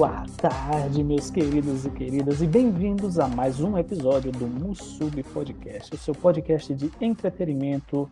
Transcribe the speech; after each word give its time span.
Boa 0.00 0.24
tarde, 0.40 1.04
meus 1.04 1.30
queridos 1.30 1.84
e 1.84 1.90
queridas, 1.90 2.40
e 2.40 2.46
bem-vindos 2.46 3.18
a 3.18 3.28
mais 3.28 3.60
um 3.60 3.76
episódio 3.76 4.32
do 4.32 4.46
Musub 4.46 5.22
Podcast, 5.24 5.94
o 5.94 5.98
seu 5.98 6.14
podcast 6.14 6.74
de 6.74 6.90
entretenimento 7.02 8.10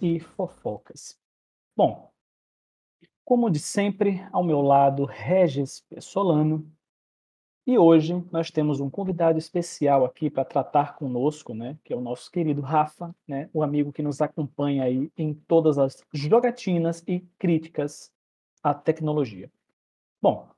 e 0.00 0.18
fofocas. 0.18 1.14
Bom, 1.76 2.10
como 3.22 3.50
de 3.50 3.58
sempre, 3.58 4.26
ao 4.32 4.42
meu 4.42 4.62
lado, 4.62 5.04
Regis 5.04 5.84
Pessolano, 5.90 6.66
e 7.66 7.76
hoje 7.76 8.24
nós 8.32 8.50
temos 8.50 8.80
um 8.80 8.88
convidado 8.88 9.38
especial 9.38 10.06
aqui 10.06 10.30
para 10.30 10.42
tratar 10.42 10.96
conosco, 10.96 11.52
né, 11.52 11.76
que 11.84 11.92
é 11.92 11.96
o 11.96 12.00
nosso 12.00 12.32
querido 12.32 12.62
Rafa, 12.62 13.14
né, 13.28 13.50
o 13.52 13.62
amigo 13.62 13.92
que 13.92 14.02
nos 14.02 14.22
acompanha 14.22 14.84
aí 14.84 15.12
em 15.18 15.34
todas 15.34 15.76
as 15.76 16.02
jogatinas 16.14 17.04
e 17.06 17.20
críticas 17.38 18.10
à 18.62 18.72
tecnologia. 18.72 19.50
Bom, 20.22 20.55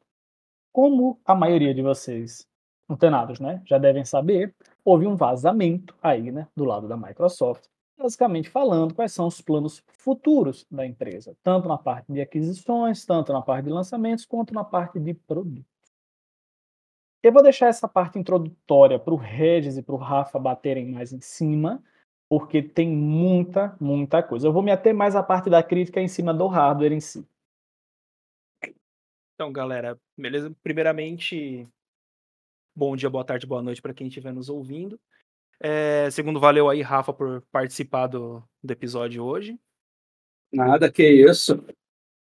como 0.79 1.21
a 1.25 1.35
maioria 1.35 1.75
de 1.75 1.83
vocês 1.83 2.47
antenados, 2.89 3.41
né, 3.41 3.61
já 3.67 3.79
devem 3.79 4.05
saber, 4.05 4.55
houve 4.85 5.09
um 5.09 5.17
vazamento 5.17 5.93
aí, 6.01 6.31
né, 6.31 6.47
do 6.55 6.65
lado 6.65 6.87
da 6.87 6.97
Microsoft, 6.97 7.65
basicamente 7.99 8.49
falando 8.49 8.95
quais 8.95 9.13
são 9.13 9.27
os 9.27 9.41
planos 9.41 9.83
futuros 9.89 10.65
da 10.71 10.87
empresa, 10.87 11.37
tanto 11.43 11.67
na 11.67 11.77
parte 11.77 12.13
de 12.13 12.21
aquisições, 12.21 13.05
tanto 13.05 13.33
na 13.33 13.43
parte 13.43 13.65
de 13.65 13.71
lançamentos, 13.71 14.25
quanto 14.25 14.55
na 14.55 14.63
parte 14.63 15.01
de 15.01 15.15
produtos. 15.15 15.67
Eu 17.25 17.33
vou 17.33 17.43
deixar 17.43 17.67
essa 17.67 17.89
parte 17.89 18.17
introdutória 18.17 19.01
para 19.01 19.13
o 19.13 19.17
Regis 19.17 19.77
e 19.79 19.83
para 19.83 19.97
o 19.97 19.99
Rafa 19.99 20.39
baterem 20.39 20.93
mais 20.93 21.13
em 21.13 21.21
cima, 21.21 21.83
porque 22.29 22.63
tem 22.63 22.89
muita, 22.89 23.77
muita 23.81 24.23
coisa. 24.23 24.47
Eu 24.47 24.53
vou 24.53 24.63
me 24.63 24.71
ater 24.71 24.95
mais 24.95 25.17
à 25.17 25.25
parte 25.25 25.51
da 25.51 25.61
crítica 25.61 26.01
em 26.01 26.07
cima 26.07 26.33
do 26.33 26.47
hardware 26.47 26.93
em 26.93 27.01
si. 27.01 27.27
Então, 29.39 29.53
galera, 29.53 29.97
beleza? 30.17 30.53
Primeiramente, 30.65 31.69
bom 32.75 32.97
dia, 32.97 33.09
boa 33.09 33.25
tarde, 33.25 33.47
boa 33.47 33.63
noite 33.63 33.81
para 33.81 33.95
quem 33.95 34.09
estiver 34.09 34.33
nos 34.33 34.49
ouvindo. 34.49 34.99
É, 35.61 36.11
segundo, 36.11 36.41
valeu 36.41 36.69
aí, 36.69 36.83
Rafa, 36.83 37.13
por 37.13 37.41
participar 37.43 38.09
do, 38.09 38.43
do 38.61 38.73
episódio 38.73 39.23
hoje. 39.23 39.57
Nada, 40.53 40.91
que 40.91 41.05
isso. 41.09 41.65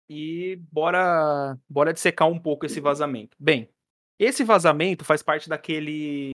E 0.09 0.55
bora, 0.71 1.59
bora 1.67 1.91
dissecar 1.91 2.29
um 2.29 2.39
pouco 2.39 2.65
esse 2.65 2.79
vazamento. 2.79 3.35
Bem, 3.37 3.69
esse 4.17 4.45
vazamento 4.45 5.03
faz 5.03 5.21
parte 5.21 5.49
daquele. 5.49 6.31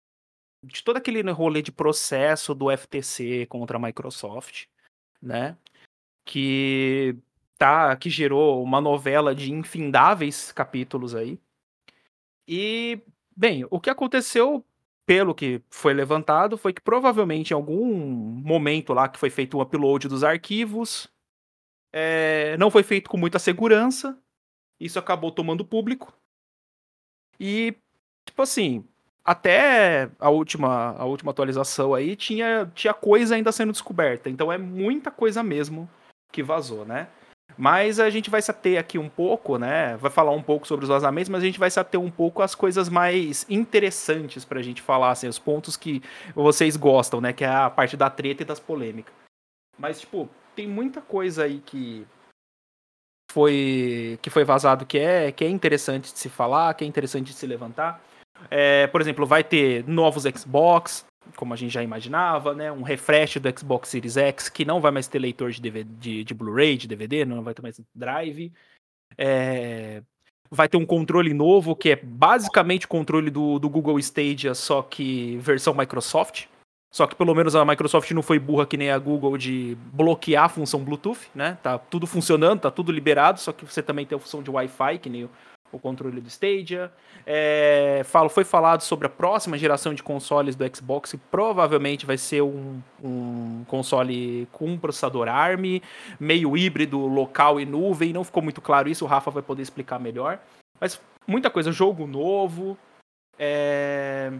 de 0.65 0.83
todo 0.83 0.97
aquele 0.97 1.23
rolê 1.31 1.63
de 1.63 1.71
processo 1.71 2.53
do 2.53 2.69
FTC 2.77 3.47
contra 3.47 3.77
a 3.77 3.81
Microsoft, 3.81 4.67
né? 5.23 5.57
Que 6.25 7.17
tá, 7.59 7.95
que 7.97 8.11
gerou 8.11 8.63
uma 8.63 8.81
novela 8.81 9.35
de 9.35 9.53
infindáveis 9.53 10.53
capítulos 10.53 11.15
aí. 11.15 11.39
E, 12.47 13.01
bem, 13.37 13.67
o 13.71 13.81
que 13.81 13.91
aconteceu, 13.91 14.65
pelo 15.07 15.35
que 15.35 15.63
foi 15.71 15.95
levantado, 15.95 16.59
foi 16.59 16.73
que 16.73 16.81
provavelmente 16.81 17.51
em 17.51 17.55
algum 17.55 17.85
momento 17.87 18.93
lá 18.93 19.09
que 19.09 19.19
foi 19.19 19.31
feito 19.31 19.57
um 19.57 19.61
upload 19.61 20.09
dos 20.09 20.25
arquivos, 20.25 21.09
é, 21.93 22.57
não 22.59 22.71
foi 22.71 22.83
feito 22.83 23.09
com 23.09 23.17
muita 23.17 23.39
segurança, 23.39 24.19
isso 24.81 24.99
acabou 24.99 25.31
tomando 25.31 25.65
público, 25.65 26.13
e, 27.39 27.75
tipo 28.25 28.43
assim, 28.43 28.85
até 29.25 30.11
a 30.19 30.29
última, 30.29 30.91
a 30.97 31.05
última 31.05 31.31
atualização 31.31 31.95
aí 31.95 32.15
tinha, 32.17 32.71
tinha 32.75 32.95
coisa 32.95 33.35
ainda 33.35 33.51
sendo 33.53 33.73
descoberta. 33.73 34.29
Então 34.29 34.53
é 34.53 34.59
muita 34.59 35.11
coisa 35.11 35.43
mesmo 35.43 35.89
que 36.31 36.43
vazou, 36.43 36.85
né? 36.85 37.09
Mas 37.57 38.01
a 38.01 38.11
gente 38.11 38.31
vai 38.31 38.43
se 38.43 38.51
ater 38.51 38.79
aqui 38.79 38.99
um 38.99 39.09
pouco, 39.09 39.59
né? 39.59 39.97
Vai 39.97 40.11
falar 40.11 40.33
um 40.33 40.43
pouco 40.43 40.67
sobre 40.67 40.85
os 40.85 40.89
vazamentos, 40.89 41.29
mas 41.29 41.43
a 41.43 41.47
gente 41.47 41.59
vai 41.59 41.71
se 41.71 41.79
ater 41.79 42.01
um 42.01 42.11
pouco 42.11 42.43
às 42.43 42.55
coisas 42.55 42.89
mais 42.89 43.47
interessantes 43.49 44.45
pra 44.45 44.63
gente 44.63 44.83
falar, 44.83 45.11
assim, 45.11 45.29
os 45.29 45.39
pontos 45.39 45.77
que 45.77 46.03
vocês 46.35 46.77
gostam, 46.77 47.21
né? 47.21 47.33
Que 47.33 47.45
é 47.45 47.49
a 47.49 47.71
parte 47.71 47.97
da 47.97 48.11
treta 48.11 48.43
e 48.43 48.47
das 48.47 48.61
polêmicas. 48.61 49.15
Mas, 49.79 50.01
tipo, 50.01 50.29
tem 50.55 50.67
muita 50.67 51.01
coisa 51.01 51.45
aí 51.45 51.61
que 51.61 52.07
foi 53.33 54.19
que 54.23 54.31
foi 54.31 54.45
vazado 54.45 54.87
que 54.87 54.99
é 54.99 55.33
que 55.33 55.45
é 55.45 55.49
interessante 55.49 56.13
de 56.13 56.19
se 56.19 56.29
falar, 56.29 56.73
que 56.75 56.85
é 56.85 56.87
interessante 56.87 57.33
de 57.33 57.35
se 57.35 57.47
levantar. 57.47 58.01
É, 58.51 58.87
por 58.89 59.01
exemplo, 59.01 59.27
vai 59.27 59.43
ter 59.43 59.87
novos 59.89 60.25
Xbox, 60.25 61.05
como 61.37 61.53
a 61.55 61.57
gente 61.57 61.73
já 61.73 61.83
imaginava, 61.83 62.55
né? 62.55 62.71
Um 62.71 62.83
refresh 62.83 63.37
do 63.37 63.59
Xbox 63.59 63.89
Series 63.89 64.17
X 64.17 64.49
que 64.49 64.65
não 64.65 64.81
vai 64.81 64.91
mais 64.91 65.09
ter 65.09 65.19
leitor 65.19 65.51
de, 65.51 65.85
de, 65.85 66.25
de 66.25 66.35
Blu-ray, 66.35 66.77
de 66.77 66.89
DVD, 66.89 67.25
não 67.25 67.43
vai 67.43 67.55
ter 67.55 67.63
mais 67.63 67.81
drive. 67.95 68.53
É, 69.17 70.03
vai 70.51 70.69
ter 70.69 70.77
um 70.77 70.87
controle 70.87 71.35
novo 71.35 71.75
que 71.75 71.91
é 71.91 71.97
basicamente 71.97 72.87
o 72.87 72.89
controle 72.89 73.31
do, 73.31 73.59
do 73.59 73.69
Google 73.69 73.99
Stadia, 73.99 74.55
só 74.55 74.83
que 74.83 75.37
versão 75.39 75.75
Microsoft. 75.75 76.47
Só 76.93 77.09
que 77.09 77.17
pelo 77.17 77.35
menos 77.35 77.57
a 77.57 77.65
Microsoft 77.65 78.09
não 78.13 78.23
foi 78.23 78.39
burra 78.39 78.67
que 78.67 78.77
nem 78.77 78.91
a 78.91 78.99
Google 78.99 79.37
de 79.37 79.77
bloquear 79.93 80.45
a 80.45 80.49
função 80.49 80.85
Bluetooth, 80.85 81.29
né? 81.35 81.59
Tá 81.61 81.77
tudo 81.77 82.07
funcionando, 82.07 82.61
tá 82.61 82.71
tudo 82.71 82.93
liberado, 82.93 83.41
só 83.41 83.53
que 83.53 83.65
você 83.65 83.83
também 83.83 84.07
tem 84.07 84.15
a 84.15 84.21
função 84.21 84.41
de 84.41 84.51
Wi-Fi, 84.51 84.99
que 84.99 85.11
nem 85.11 85.25
o, 85.25 85.31
o 85.75 85.79
controle 85.79 86.21
do 86.21 86.29
Stadia. 86.29 86.93
É, 87.27 88.03
falo, 88.05 88.29
foi 88.29 88.45
falado 88.45 88.83
sobre 88.83 89.07
a 89.07 89.11
próxima 89.11 89.59
geração 89.59 89.95
de 89.95 90.03
consoles 90.03 90.55
do 90.55 90.65
Xbox, 90.77 91.13
que 91.13 91.19
provavelmente 91.19 92.07
vai 92.07 92.17
ser 92.17 92.43
um, 92.43 92.81
um 93.03 93.65
console 93.67 94.47
com 94.53 94.67
um 94.67 94.79
processador 94.79 95.29
ARM, 95.29 95.81
meio 96.19 96.57
híbrido, 96.57 96.99
local 96.99 97.61
e 97.61 97.65
nuvem. 97.65 98.13
Não 98.13 98.25
ficou 98.25 98.43
muito 98.43 98.61
claro 98.61 98.89
isso, 98.89 99.05
o 99.05 99.09
Rafa 99.09 99.31
vai 99.31 99.43
poder 99.43 99.63
explicar 99.63 99.99
melhor. 99.99 100.39
Mas 100.81 101.01
muita 101.27 101.51
coisa, 101.51 101.73
jogo 101.73 102.07
novo. 102.07 102.79
É 103.39 104.33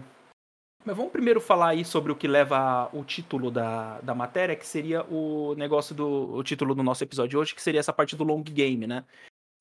mas 0.85 0.95
vamos 0.95 1.11
primeiro 1.11 1.41
falar 1.41 1.69
aí 1.69 1.83
sobre 1.83 2.11
o 2.11 2.15
que 2.15 2.27
leva 2.27 2.87
o 2.93 3.03
título 3.03 3.49
da, 3.49 3.99
da 4.01 4.13
matéria, 4.13 4.55
que 4.55 4.67
seria 4.67 5.03
o 5.05 5.55
negócio 5.55 5.95
do 5.95 6.35
o 6.35 6.43
título 6.43 6.75
do 6.75 6.83
nosso 6.83 7.03
episódio 7.03 7.39
hoje, 7.39 7.55
que 7.55 7.61
seria 7.61 7.79
essa 7.79 7.91
parte 7.91 8.15
do 8.15 8.23
long 8.23 8.43
game, 8.43 8.85
né? 8.85 9.03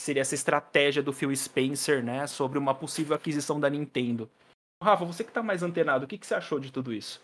Seria 0.01 0.23
essa 0.23 0.35
estratégia 0.35 1.03
do 1.03 1.13
Phil 1.13 1.35
Spencer, 1.35 2.05
né? 2.05 2.27
Sobre 2.27 2.59
uma 2.59 2.75
possível 2.75 3.15
aquisição 3.15 3.59
da 3.59 3.71
Nintendo. 3.71 4.31
Rafa, 4.83 5.05
você 5.05 5.25
que 5.25 5.33
tá 5.33 5.43
mais 5.43 5.63
antenado, 5.63 6.05
o 6.05 6.09
que, 6.09 6.19
que 6.19 6.27
você 6.27 6.35
achou 6.35 6.59
de 6.59 6.71
tudo 6.71 6.93
isso? 6.93 7.23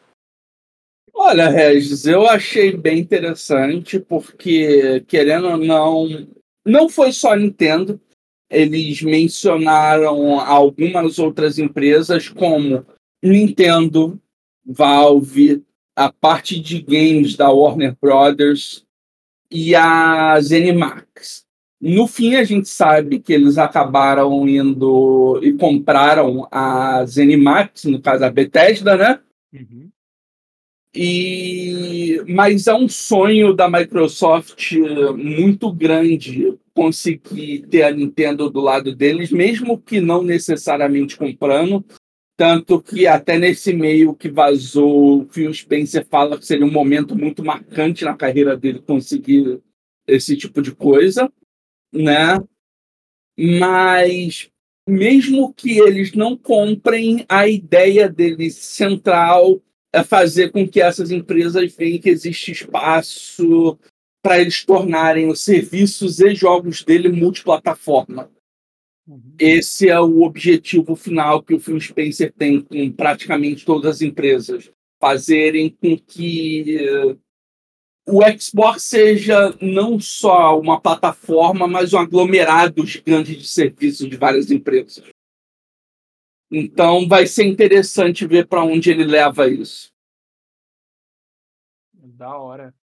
Olha, 1.13 1.49
Regis, 1.49 2.07
eu 2.07 2.27
achei 2.27 2.77
bem 2.77 2.99
interessante, 3.01 3.99
porque, 3.99 5.01
querendo 5.07 5.49
ou 5.49 5.57
não, 5.57 6.29
não 6.65 6.89
foi 6.89 7.13
só 7.13 7.33
a 7.33 7.37
Nintendo. 7.37 8.01
Eles 8.49 9.03
mencionaram 9.03 10.41
algumas 10.41 11.19
outras 11.19 11.59
empresas, 11.59 12.29
como 12.29 12.87
Nintendo, 13.23 14.21
Valve, 14.65 15.65
a 15.95 16.11
parte 16.11 16.59
de 16.59 16.81
games 16.81 17.37
da 17.37 17.51
Warner 17.51 17.97
Brothers 18.01 18.85
e 19.51 19.75
a 19.75 20.41
Zenimax. 20.41 21.45
No 21.81 22.07
fim, 22.07 22.35
a 22.35 22.45
gente 22.45 22.69
sabe 22.69 23.21
que 23.21 23.33
eles 23.33 23.57
acabaram 23.57 24.47
indo 24.47 25.41
e 25.43 25.55
compraram 25.55 26.47
a 26.51 27.05
Zenimax, 27.07 27.85
no 27.85 28.03
caso 28.03 28.25
a 28.25 28.31
Bethesda, 28.31 28.97
né? 28.97 29.21
Uhum. 29.53 29.91
E 30.95 32.23
mas 32.29 32.67
é 32.67 32.75
um 32.75 32.89
sonho 32.89 33.55
da 33.55 33.71
Microsoft 33.71 34.73
muito 35.17 35.73
grande 35.73 36.59
conseguir 36.75 37.67
ter 37.69 37.85
a 37.85 37.91
Nintendo 37.91 38.51
do 38.51 38.61
lado 38.61 38.95
deles, 38.95 39.31
mesmo 39.31 39.81
que 39.81 40.01
não 40.01 40.23
necessariamente 40.23 41.17
comprando, 41.17 41.85
tanto 42.37 42.81
que 42.81 43.07
até 43.07 43.39
nesse 43.39 43.73
meio 43.73 44.15
que 44.15 44.31
vazou, 44.31 45.23
o 45.23 45.29
Phil 45.29 45.53
Spencer 45.55 46.07
fala 46.09 46.39
que 46.39 46.47
seria 46.47 46.67
um 46.67 46.73
momento 46.73 47.17
muito 47.17 47.45
marcante 47.45 48.05
na 48.05 48.17
carreira 48.17 48.57
dele 48.57 48.81
conseguir 48.81 49.61
esse 50.07 50.37
tipo 50.37 50.61
de 50.61 50.75
coisa, 50.75 51.31
né? 51.93 52.39
Mas 53.39 54.51
mesmo 54.89 55.53
que 55.55 55.79
eles 55.79 56.13
não 56.13 56.37
comprem, 56.37 57.25
a 57.29 57.49
ideia 57.49 58.09
dele 58.09 58.51
central 58.51 59.61
é 59.93 60.03
fazer 60.03 60.51
com 60.51 60.69
que 60.69 60.81
essas 60.81 61.11
empresas 61.11 61.75
vejam 61.75 62.01
que 62.01 62.11
existe 62.11 62.53
espaço 62.53 63.79
para 64.23 64.41
eles 64.41 64.65
tornarem 64.65 65.29
os 65.29 65.43
serviços 65.43 66.21
e 66.21 66.35
jogos 66.35 66.85
dele 66.85 67.09
multiplataforma. 67.09 68.31
Uhum. 69.07 69.35
Esse 69.39 69.89
é 69.89 69.99
o 69.99 70.23
objetivo 70.23 70.95
final 70.95 71.43
que 71.43 71.55
o 71.55 71.61
Phil 71.61 71.81
Spencer 71.81 72.33
tem 72.33 72.61
com 72.61 72.93
praticamente 72.93 73.65
todas 73.65 73.97
as 73.97 74.03
empresas. 74.03 74.71
Fazerem 75.01 75.71
com 75.71 75.97
que 75.97 77.17
o 78.11 78.39
Xbox 78.39 78.85
seja 78.85 79.57
não 79.61 79.99
só 80.01 80.59
uma 80.59 80.81
plataforma, 80.81 81.67
mas 81.67 81.93
um 81.93 81.99
aglomerado 81.99 82.85
gigante 82.87 83.37
de 83.37 83.47
serviços 83.47 84.09
de 84.09 84.17
várias 84.17 84.51
empresas. 84.51 85.05
Então 86.51 87.07
vai 87.07 87.27
ser 87.27 87.45
interessante 87.45 88.27
ver 88.27 88.49
para 88.49 88.65
onde 88.65 88.91
ele 88.91 89.05
leva 89.05 89.49
isso. 89.49 89.93
Da 91.93 92.37
hora. 92.37 92.75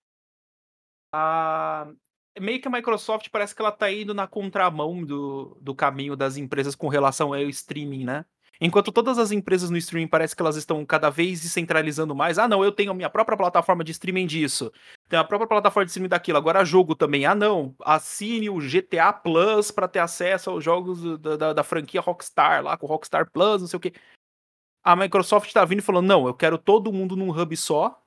Ah, 1.13 1.93
meio 2.41 2.61
que 2.61 2.69
a 2.69 2.71
Microsoft 2.71 3.29
parece 3.31 3.55
que 3.55 3.61
ela 3.61 3.73
tá 3.73 3.91
indo 3.91 4.15
na 4.15 4.27
contramão 4.27 5.05
do, 5.05 5.57
do 5.61 5.75
caminho 5.75 6.15
das 6.17 6.37
empresas 6.37 6.75
com 6.75 6.89
relação 6.89 7.35
ao 7.35 7.49
streaming, 7.49 8.05
né? 8.05 8.25
Enquanto 8.61 8.91
todas 8.91 9.19
as 9.19 9.31
empresas 9.31 9.69
no 9.69 9.77
streaming 9.77 10.09
parece 10.09 10.35
que 10.35 10.41
elas 10.41 10.57
estão 10.57 10.85
cada 10.85 11.11
vez 11.11 11.41
descentralizando 11.43 12.15
mais. 12.15 12.39
Ah, 12.39 12.49
não, 12.49 12.65
eu 12.65 12.73
tenho 12.73 12.91
a 12.91 12.95
minha 12.95 13.11
própria 13.11 13.37
plataforma 13.37 13.85
de 13.85 13.93
streaming 13.93 14.27
disso. 14.27 14.73
Tenho 15.09 15.21
a 15.21 15.25
própria 15.25 15.47
plataforma 15.47 15.85
de 15.85 15.91
streaming 15.91 16.09
daquilo. 16.09 16.39
Agora 16.39 16.65
jogo 16.65 16.95
também. 16.95 17.27
Ah, 17.27 17.35
não. 17.35 17.75
Assine 17.85 18.49
o 18.49 18.59
GTA 18.59 19.13
Plus 19.13 19.71
para 19.71 19.89
ter 19.89 19.99
acesso 19.99 20.51
aos 20.51 20.65
jogos 20.65 21.19
da, 21.21 21.37
da, 21.37 21.53
da, 21.53 21.63
franquia 21.63 22.01
Rockstar, 22.01 22.63
lá 22.63 22.77
com 22.77 22.87
o 22.87 22.89
Rockstar 22.89 23.31
Plus, 23.31 23.61
não 23.61 23.69
sei 23.69 23.77
o 23.77 23.81
quê. 23.81 23.93
A 24.83 24.97
Microsoft 24.97 25.53
tá 25.53 25.65
vindo 25.65 25.81
e 25.81 25.83
falando: 25.83 26.07
não, 26.07 26.27
eu 26.27 26.35
quero 26.35 26.57
todo 26.57 26.93
mundo 26.93 27.17
num 27.17 27.31
hub 27.31 27.57
só. 27.57 28.03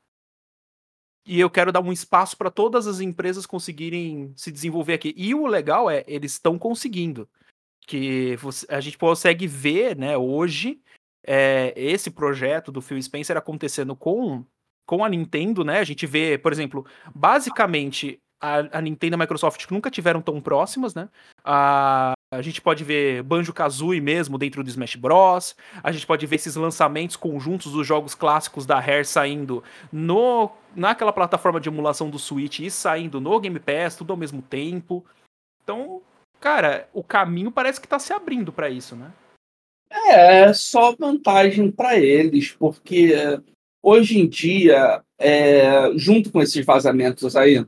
E 1.26 1.40
eu 1.40 1.50
quero 1.50 1.72
dar 1.72 1.82
um 1.82 1.92
espaço 1.92 2.36
para 2.36 2.50
todas 2.50 2.88
as 2.88 3.02
empresas 3.02 3.46
conseguirem 3.46 4.34
se 4.36 4.52
desenvolver 4.52 4.94
aqui. 4.94 5.14
E 5.16 5.36
o 5.36 5.46
legal 5.46 5.88
é, 5.90 6.04
eles 6.08 6.32
estão 6.32 6.58
conseguindo 6.58 7.30
que 7.90 8.36
você, 8.36 8.68
a 8.70 8.80
gente 8.80 9.00
consegue 9.00 9.48
ver, 9.48 9.98
né, 9.98 10.16
hoje, 10.16 10.80
é, 11.26 11.74
esse 11.76 12.12
projeto 12.12 12.72
do 12.72 12.84
Phil 12.84 13.02
Spencer 13.02 13.36
acontecendo 13.36 13.96
com, 13.96 14.46
com 14.86 15.04
a 15.04 15.10
Nintendo, 15.10 15.64
né? 15.64 15.80
A 15.80 15.84
gente 15.84 16.06
vê, 16.06 16.38
por 16.38 16.52
exemplo, 16.54 16.86
basicamente 17.16 18.20
a, 18.40 18.78
a 18.78 18.82
Nintendo 18.82 19.16
e 19.16 19.18
a 19.18 19.18
Microsoft 19.18 19.66
nunca 19.72 19.90
tiveram 19.90 20.22
tão 20.22 20.40
próximas, 20.40 20.94
né? 20.94 21.10
A, 21.44 22.14
a 22.32 22.42
gente 22.44 22.62
pode 22.62 22.84
ver 22.84 23.24
Banjo-Kazooie 23.24 24.00
mesmo 24.00 24.38
dentro 24.38 24.64
do 24.64 24.70
Smash 24.70 24.96
Bros. 24.96 25.56
A 25.82 25.92
gente 25.92 26.06
pode 26.06 26.28
ver 26.28 26.36
esses 26.36 26.56
lançamentos 26.56 27.16
conjuntos 27.16 27.72
dos 27.72 27.88
jogos 27.88 28.14
clássicos 28.14 28.68
da 28.68 28.80
Rare 28.80 29.04
saindo 29.04 29.64
no 29.92 30.52
naquela 30.76 31.12
plataforma 31.12 31.60
de 31.60 31.70
emulação 31.70 32.08
do 32.08 32.20
Switch 32.20 32.60
e 32.60 32.70
saindo 32.70 33.20
no 33.20 33.40
Game 33.40 33.60
Pass, 33.60 33.96
tudo 33.96 34.14
ao 34.14 34.18
mesmo 34.18 34.44
tempo. 34.44 35.04
Então, 35.64 36.04
cara, 36.40 36.88
o 36.94 37.04
caminho 37.04 37.52
parece 37.52 37.80
que 37.80 37.88
tá 37.88 38.00
se 38.00 38.14
abrindo 38.14 38.52
para 38.52 38.70
isso, 38.70 38.96
né? 38.96 39.12
É, 40.12 40.54
só 40.54 40.96
vantagem 40.96 41.72
para 41.72 41.98
eles, 41.98 42.52
porque 42.52 43.14
hoje 43.82 44.20
em 44.20 44.28
dia, 44.28 45.02
é, 45.18 45.92
junto 45.96 46.32
com 46.32 46.42
esses 46.42 46.64
vazamentos 46.64 47.36
aí, 47.36 47.66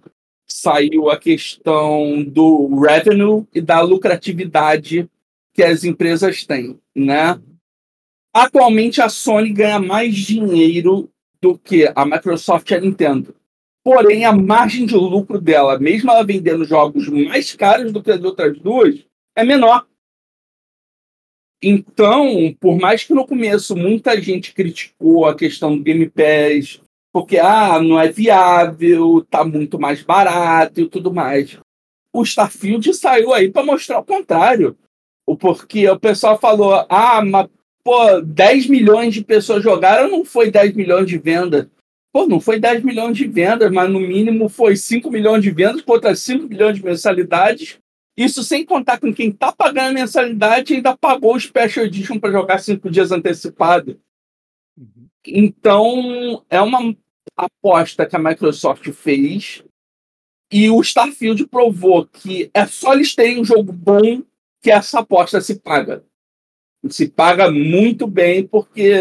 saiu 0.47 1.09
a 1.09 1.17
questão 1.17 2.23
do 2.23 2.79
revenue 2.79 3.45
e 3.53 3.61
da 3.61 3.81
lucratividade 3.81 5.09
que 5.53 5.63
as 5.63 5.83
empresas 5.83 6.45
têm, 6.45 6.79
né? 6.95 7.41
Atualmente 8.33 9.01
a 9.01 9.09
Sony 9.09 9.51
ganha 9.51 9.79
mais 9.79 10.15
dinheiro 10.15 11.09
do 11.41 11.57
que 11.57 11.91
a 11.93 12.05
Microsoft 12.05 12.69
e 12.69 12.75
a 12.75 12.79
Nintendo. 12.79 13.35
Porém, 13.83 14.25
a 14.25 14.31
margem 14.31 14.85
de 14.85 14.95
lucro 14.95 15.41
dela, 15.41 15.79
mesmo 15.79 16.11
ela 16.11 16.23
vendendo 16.23 16.63
jogos 16.63 17.07
mais 17.07 17.55
caros 17.55 17.91
do 17.91 18.01
que 18.01 18.11
as 18.11 18.23
outras 18.23 18.59
duas, 18.59 19.03
é 19.35 19.43
menor. 19.43 19.87
Então, 21.63 22.55
por 22.59 22.79
mais 22.79 23.03
que 23.03 23.13
no 23.13 23.25
começo 23.25 23.75
muita 23.75 24.19
gente 24.19 24.53
criticou 24.53 25.25
a 25.25 25.35
questão 25.35 25.77
do 25.77 25.83
Game 25.83 26.09
Pass, 26.09 26.81
porque 27.13 27.37
ah, 27.37 27.79
não 27.81 27.99
é 27.99 28.11
viável, 28.11 29.25
tá 29.29 29.43
muito 29.43 29.79
mais 29.79 30.01
barato 30.01 30.81
e 30.81 30.89
tudo 30.89 31.13
mais. 31.13 31.59
O 32.13 32.23
Starfield 32.23 32.93
saiu 32.93 33.33
aí 33.33 33.51
para 33.51 33.65
mostrar 33.65 33.99
o 33.99 34.05
contrário. 34.05 34.77
Porque 35.39 35.87
o 35.87 35.99
pessoal 35.99 36.37
falou: 36.37 36.85
"Ah, 36.89 37.23
mas 37.23 37.47
pô, 37.83 38.21
10 38.21 38.67
milhões 38.67 39.13
de 39.13 39.23
pessoas 39.23 39.63
jogaram, 39.63 40.09
não 40.09 40.25
foi 40.25 40.51
10 40.51 40.73
milhões 40.73 41.07
de 41.07 41.17
vendas. 41.17 41.67
Pô, 42.13 42.27
não 42.27 42.41
foi 42.41 42.59
10 42.59 42.83
milhões 42.83 43.15
de 43.15 43.27
vendas, 43.27 43.71
mas 43.71 43.89
no 43.89 43.99
mínimo 43.99 44.49
foi 44.49 44.75
5 44.75 45.09
milhões 45.09 45.41
de 45.41 45.51
vendas 45.51 45.81
contra 45.81 46.13
5 46.13 46.47
milhões 46.47 46.75
de 46.75 46.83
mensalidades. 46.83 47.79
Isso 48.17 48.43
sem 48.43 48.65
contar 48.65 48.99
com 48.99 49.13
quem 49.13 49.29
está 49.29 49.51
pagando 49.51 49.89
a 49.89 49.93
mensalidade 49.93 50.73
e 50.73 50.75
ainda 50.77 50.97
pagou 50.97 51.35
o 51.35 51.39
Special 51.39 51.85
Edition 51.85 52.19
para 52.19 52.31
jogar 52.31 52.59
cinco 52.59 52.89
dias 52.89 53.11
antecipado. 53.11 53.99
Uhum. 54.77 55.07
Então, 55.25 56.45
é 56.49 56.61
uma 56.61 56.95
aposta 57.37 58.05
que 58.05 58.15
a 58.15 58.19
Microsoft 58.19 58.91
fez 58.91 59.63
e 60.51 60.69
o 60.69 60.81
Starfield 60.81 61.47
provou 61.47 62.05
que 62.05 62.51
é 62.53 62.65
só 62.67 62.93
eles 62.93 63.15
terem 63.15 63.39
um 63.39 63.45
jogo 63.45 63.71
bom 63.71 64.21
que 64.61 64.69
essa 64.69 64.99
aposta 64.99 65.39
se 65.39 65.59
paga. 65.59 66.03
Se 66.89 67.07
paga 67.07 67.49
muito 67.49 68.05
bem 68.05 68.45
porque 68.45 68.91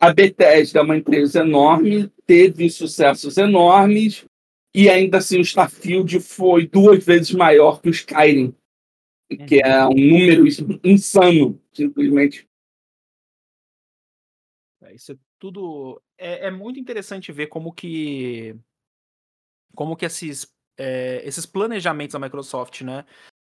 a 0.00 0.12
Bethesda 0.12 0.78
é 0.78 0.82
uma 0.82 0.96
empresa 0.96 1.40
enorme, 1.40 2.10
teve 2.26 2.70
sucessos 2.70 3.36
enormes, 3.36 4.24
e 4.74 4.88
ainda 4.88 5.18
assim 5.18 5.38
o 5.38 5.42
Starfield 5.42 6.18
foi 6.20 6.66
duas 6.66 7.04
vezes 7.04 7.32
maior 7.32 7.82
que 7.82 7.88
o 7.88 7.92
Skyrim, 7.92 8.54
que 9.46 9.60
é 9.62 9.84
um 9.84 9.90
número 9.90 10.44
insano, 10.82 11.60
simplesmente. 11.72 12.48
É, 14.82 14.94
isso 14.94 15.12
é 15.12 15.16
tudo. 15.38 16.00
É, 16.16 16.46
é, 16.46 16.50
muito 16.50 16.80
interessante 16.80 17.30
ver 17.30 17.48
como 17.48 17.72
que. 17.72 18.56
Como 19.74 19.96
que 19.96 20.06
esses, 20.06 20.52
é, 20.78 21.22
esses 21.26 21.46
planejamentos 21.46 22.14
da 22.14 22.18
Microsoft, 22.18 22.80
né? 22.82 23.04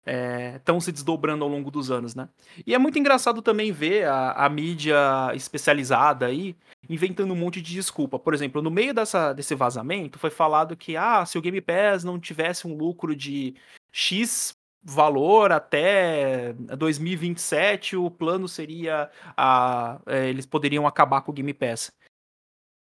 Estão 0.06 0.76
é, 0.76 0.80
se 0.80 0.92
desdobrando 0.92 1.44
ao 1.44 1.50
longo 1.50 1.70
dos 1.70 1.90
anos, 1.90 2.14
né? 2.14 2.28
E 2.64 2.74
é 2.74 2.78
muito 2.78 2.98
engraçado 2.98 3.42
também 3.42 3.72
ver 3.72 4.06
a, 4.06 4.32
a, 4.32 4.48
mídia 4.48 4.96
especializada 5.34 6.26
aí 6.26 6.56
inventando 6.88 7.32
um 7.32 7.36
monte 7.36 7.60
de 7.60 7.74
desculpa. 7.74 8.18
Por 8.18 8.32
exemplo, 8.32 8.62
no 8.62 8.70
meio 8.70 8.94
dessa, 8.94 9.32
desse 9.32 9.54
vazamento 9.54 10.18
foi 10.18 10.30
falado 10.30 10.76
que 10.76 10.96
ah, 10.96 11.26
se 11.26 11.36
o 11.36 11.42
Game 11.42 11.60
Pass 11.60 12.04
não 12.04 12.20
tivesse 12.20 12.66
um 12.68 12.76
lucro 12.76 13.16
de 13.16 13.54
X 13.90 14.56
valor 14.82 15.50
até 15.50 16.52
2027, 16.52 17.96
o 17.96 18.08
plano 18.08 18.46
seria 18.46 19.10
a, 19.36 20.00
é, 20.06 20.28
eles 20.28 20.46
poderiam 20.46 20.86
acabar 20.86 21.22
com 21.22 21.32
o 21.32 21.34
Game 21.34 21.52
Pass. 21.52 21.90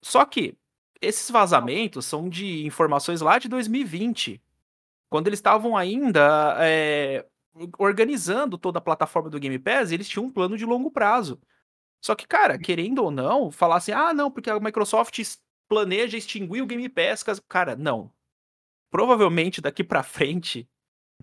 Só 0.04 0.26
que 0.26 0.58
esses 1.02 1.30
vazamentos 1.32 2.06
são 2.06 2.28
de 2.28 2.66
informações 2.66 3.22
lá 3.22 3.40
de 3.40 3.48
2020 3.48 4.42
quando 5.14 5.28
eles 5.28 5.38
estavam 5.38 5.78
ainda 5.78 6.58
é, 6.58 7.24
organizando 7.78 8.58
toda 8.58 8.80
a 8.80 8.82
plataforma 8.82 9.30
do 9.30 9.40
Game 9.40 9.60
Pass, 9.60 9.92
eles 9.92 10.10
tinham 10.10 10.26
um 10.26 10.32
plano 10.32 10.58
de 10.58 10.66
longo 10.66 10.90
prazo. 10.90 11.40
Só 12.04 12.16
que, 12.16 12.26
cara, 12.26 12.58
querendo 12.58 13.04
ou 13.04 13.12
não, 13.12 13.52
falar 13.52 13.76
assim, 13.76 13.92
ah, 13.92 14.12
não, 14.12 14.32
porque 14.32 14.50
a 14.50 14.60
Microsoft 14.60 15.20
planeja 15.70 16.18
extinguir 16.18 16.64
o 16.64 16.66
Game 16.66 16.90
Pass. 16.90 17.24
Cara, 17.48 17.76
não. 17.76 18.12
Provavelmente 18.90 19.62
daqui 19.62 19.84
para 19.84 20.02
frente, 20.02 20.68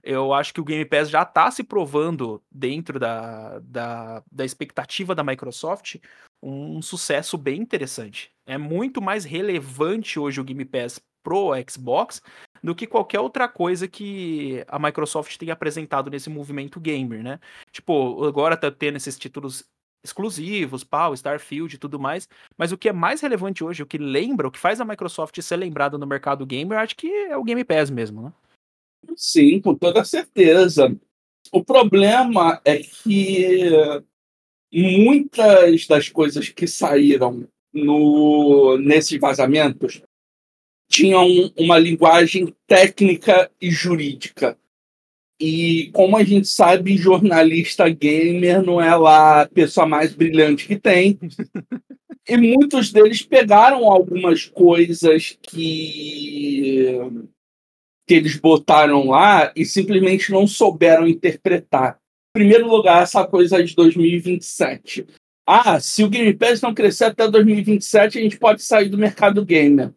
eu 0.04 0.32
acho 0.32 0.54
que 0.54 0.60
o 0.60 0.64
Game 0.64 0.84
Pass 0.84 1.10
já 1.10 1.24
tá 1.24 1.50
se 1.50 1.64
provando 1.64 2.40
dentro 2.48 2.96
da, 2.96 3.58
da, 3.58 4.22
da 4.30 4.44
expectativa 4.44 5.16
da 5.16 5.24
Microsoft 5.24 5.96
um, 6.40 6.80
sucesso 6.80 7.36
bem 7.36 7.60
interessante. 7.60 8.32
É 8.46 8.56
muito 8.56 9.02
mais 9.02 9.24
relevante 9.24 10.16
hoje 10.16 10.40
o 10.40 10.44
Game 10.44 10.64
Pass 10.64 11.00
pro 11.24 11.50
Xbox 11.68 12.22
do 12.62 12.74
que 12.74 12.86
qualquer 12.86 13.20
outra 13.20 13.48
coisa 13.48 13.88
que 13.88 14.64
a 14.68 14.78
Microsoft 14.78 15.36
tem 15.36 15.50
apresentado 15.50 16.10
nesse 16.10 16.28
movimento 16.28 16.80
gamer, 16.80 17.22
né? 17.22 17.40
Tipo, 17.72 18.24
agora 18.24 18.56
tá 18.56 18.70
tendo 18.70 18.96
esses 18.96 19.18
títulos 19.18 19.64
exclusivos, 20.04 20.82
pau, 20.82 21.12
Starfield 21.14 21.74
e 21.74 21.78
tudo 21.78 21.98
mais, 21.98 22.28
mas 22.56 22.72
o 22.72 22.78
que 22.78 22.88
é 22.88 22.92
mais 22.92 23.20
relevante 23.20 23.62
hoje, 23.62 23.82
o 23.82 23.86
que 23.86 23.98
lembra, 23.98 24.48
o 24.48 24.50
que 24.50 24.58
faz 24.58 24.80
a 24.80 24.84
Microsoft 24.84 25.38
ser 25.40 25.56
lembrada 25.56 25.98
no 25.98 26.06
mercado 26.06 26.46
gamer, 26.46 26.78
acho 26.78 26.96
que 26.96 27.06
é 27.06 27.36
o 27.36 27.44
Game 27.44 27.62
Pass 27.64 27.90
mesmo, 27.90 28.22
né? 28.22 28.32
Sim, 29.16 29.60
com 29.60 29.74
toda 29.74 30.04
certeza. 30.04 30.94
O 31.52 31.64
problema 31.64 32.60
é 32.64 32.78
que 32.78 33.70
muitas 34.72 35.86
das 35.86 36.08
coisas 36.08 36.48
que 36.48 36.66
saíram 36.66 37.46
no 37.72 38.78
nesses 38.78 39.18
vazamentos 39.18 40.02
tinham 40.90 41.52
uma 41.56 41.78
linguagem 41.78 42.52
técnica 42.66 43.48
e 43.60 43.70
jurídica. 43.70 44.58
E 45.40 45.88
como 45.94 46.16
a 46.16 46.24
gente 46.24 46.48
sabe, 46.48 46.96
jornalista 46.98 47.88
gamer 47.88 48.60
não 48.60 48.80
é 48.82 48.94
lá 48.96 49.42
a 49.42 49.48
pessoa 49.48 49.86
mais 49.86 50.12
brilhante 50.12 50.66
que 50.66 50.76
tem. 50.76 51.16
e 52.28 52.36
muitos 52.36 52.92
deles 52.92 53.22
pegaram 53.22 53.86
algumas 53.86 54.44
coisas 54.44 55.38
que, 55.40 56.88
que 58.06 58.14
eles 58.14 58.36
botaram 58.36 59.08
lá 59.08 59.52
e 59.54 59.64
simplesmente 59.64 60.32
não 60.32 60.46
souberam 60.46 61.06
interpretar. 61.06 61.98
Em 62.34 62.40
primeiro 62.40 62.68
lugar, 62.68 63.04
essa 63.04 63.24
coisa 63.24 63.62
de 63.62 63.76
2027. 63.76 65.06
Ah, 65.46 65.78
se 65.78 66.02
o 66.02 66.10
Game 66.10 66.34
Pass 66.34 66.60
não 66.60 66.74
crescer 66.74 67.04
até 67.04 67.28
2027, 67.28 68.18
a 68.18 68.22
gente 68.22 68.38
pode 68.38 68.62
sair 68.62 68.88
do 68.88 68.98
mercado 68.98 69.44
gamer. 69.44 69.92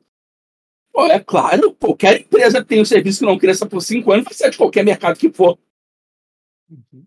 Pô, 0.94 1.08
é 1.08 1.20
claro, 1.20 1.74
qualquer 1.74 2.22
empresa 2.22 2.62
que 2.62 2.70
tem 2.70 2.80
um 2.80 2.86
serviço 2.86 3.20
que 3.20 3.26
não 3.26 3.40
cresça 3.40 3.66
por 3.66 3.82
cinco 3.82 4.12
anos 4.12 4.26
vai 4.26 4.34
ser 4.34 4.52
de 4.52 4.58
qualquer 4.58 4.86
mercado 4.86 5.18
que 5.18 5.32
for. 5.32 5.58
Uhum. 6.70 7.04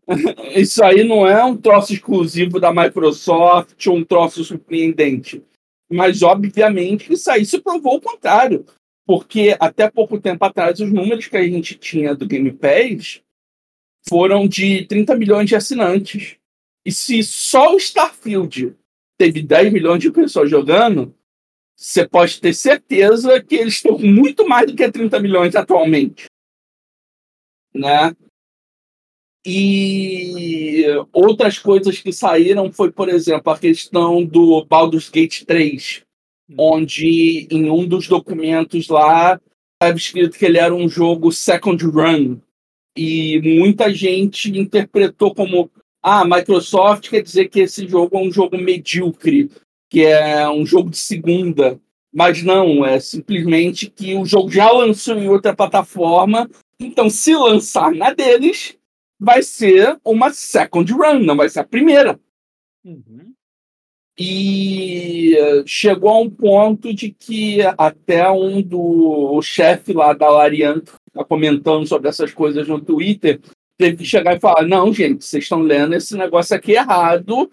Isso 0.57 0.83
aí 0.85 1.05
não 1.05 1.25
é 1.25 1.45
um 1.45 1.57
troço 1.57 1.93
exclusivo 1.93 2.59
da 2.59 2.73
Microsoft 2.73 3.87
ou 3.87 3.97
um 3.97 4.05
troço 4.05 4.43
surpreendente. 4.45 5.43
Mas, 5.89 6.23
obviamente, 6.23 7.13
isso 7.13 7.31
aí 7.31 7.47
se 7.47 7.61
provou 7.61 7.97
o 7.97 8.01
contrário. 8.01 8.67
Porque 9.07 9.57
até 9.61 9.89
pouco 9.89 10.21
tempo 10.21 10.45
atrás, 10.45 10.81
os 10.81 10.93
números 10.93 11.29
que 11.29 11.37
a 11.37 11.43
gente 11.43 11.77
tinha 11.77 12.13
do 12.13 12.27
Game 12.27 12.53
Pass 12.53 13.23
foram 14.09 14.49
de 14.49 14.85
30 14.87 15.15
milhões 15.15 15.49
de 15.49 15.55
assinantes. 15.55 16.37
E 16.85 16.91
se 16.91 17.23
só 17.23 17.73
o 17.73 17.77
Starfield 17.77 18.77
teve 19.17 19.43
10 19.43 19.73
milhões 19.73 20.01
de 20.01 20.11
pessoas 20.11 20.51
jogando, 20.51 21.16
você 21.77 22.09
pode 22.09 22.41
ter 22.41 22.55
certeza 22.55 23.43
que 23.43 23.55
eles 23.55 23.75
estão 23.75 23.97
com 23.97 24.07
muito 24.07 24.49
mais 24.49 24.67
do 24.67 24.75
que 24.75 24.91
30 24.91 25.21
milhões 25.21 25.55
atualmente. 25.55 26.25
Né? 27.75 28.17
E 29.47 30.85
outras 31.13 31.59
coisas 31.59 32.01
que 32.01 32.13
saíram 32.13 32.73
foi, 32.73 32.91
por 32.91 33.09
exemplo, 33.09 33.53
a 33.53 33.59
questão 33.59 34.25
do 34.25 34.65
Baldur's 34.65 35.11
Gate 35.11 35.45
3, 35.45 36.03
hum. 36.49 36.55
onde 36.59 37.47
em 37.51 37.71
um 37.71 37.87
dos 37.87 38.09
documentos 38.09 38.89
lá 38.89 39.39
estava 39.75 39.97
escrito 39.97 40.39
que 40.39 40.47
ele 40.47 40.59
era 40.59 40.75
um 40.75 40.89
jogo 40.89 41.31
second 41.31 41.85
run. 41.85 42.41
E 42.97 43.41
muita 43.43 43.93
gente 43.93 44.51
interpretou 44.59 45.35
como 45.35 45.71
ah, 46.03 46.25
Microsoft 46.25 47.11
quer 47.11 47.23
dizer 47.23 47.49
que 47.49 47.61
esse 47.61 47.87
jogo 47.87 48.17
é 48.17 48.21
um 48.21 48.33
jogo 48.33 48.57
medíocre, 48.57 49.51
que 49.89 50.05
é 50.05 50.49
um 50.49 50.65
jogo 50.65 50.91
de 50.91 50.99
segunda. 50.99 51.81
Mas 52.13 52.43
não, 52.43 52.85
é 52.85 52.99
simplesmente 52.99 53.91
que 53.91 54.15
o 54.15 54.25
jogo 54.25 54.51
já 54.51 54.71
lançou 54.71 55.19
em 55.19 55.29
outra 55.29 55.55
plataforma. 55.55 56.49
Então, 56.79 57.11
se 57.11 57.35
lançar 57.35 57.93
na 57.93 58.13
deles, 58.13 58.77
vai 59.19 59.43
ser 59.43 59.99
uma 60.05 60.33
second 60.33 60.91
run, 60.93 61.21
não 61.21 61.37
vai 61.37 61.49
ser 61.49 61.61
a 61.61 61.65
primeira. 61.65 62.19
Uhum. 62.85 63.33
E 64.19 65.35
chegou 65.67 66.09
a 66.09 66.21
um 66.21 66.31
ponto 66.31 66.95
de 66.95 67.11
que 67.11 67.59
até 67.77 68.31
um 68.31 68.63
do 68.63 69.43
chefe 69.43 69.93
lá 69.93 70.15
da 70.15 70.31
Larian 70.31 70.81
tá 71.13 71.23
comentando 71.23 71.87
sobre 71.87 72.09
essas 72.09 72.33
coisas 72.33 72.67
no 72.67 72.81
Twitter, 72.81 73.41
teve 73.77 73.99
que 73.99 74.05
chegar 74.05 74.35
e 74.35 74.41
falar: 74.41 74.67
não, 74.67 74.93
gente, 74.93 75.25
vocês 75.25 75.45
estão 75.45 75.61
lendo 75.61 75.95
esse 75.95 76.17
negócio 76.17 76.57
aqui 76.57 76.73
errado. 76.73 77.51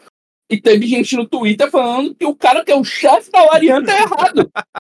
E 0.50 0.59
teve 0.59 0.85
gente 0.88 1.15
no 1.15 1.27
Twitter 1.27 1.69
falando 1.69 2.13
que 2.13 2.25
o 2.25 2.35
cara 2.35 2.63
que 2.63 2.71
é 2.71 2.75
o 2.75 2.83
chefe 2.83 3.31
da 3.31 3.43
Larian 3.45 3.83
tá 3.83 3.93
errado. 3.93 4.51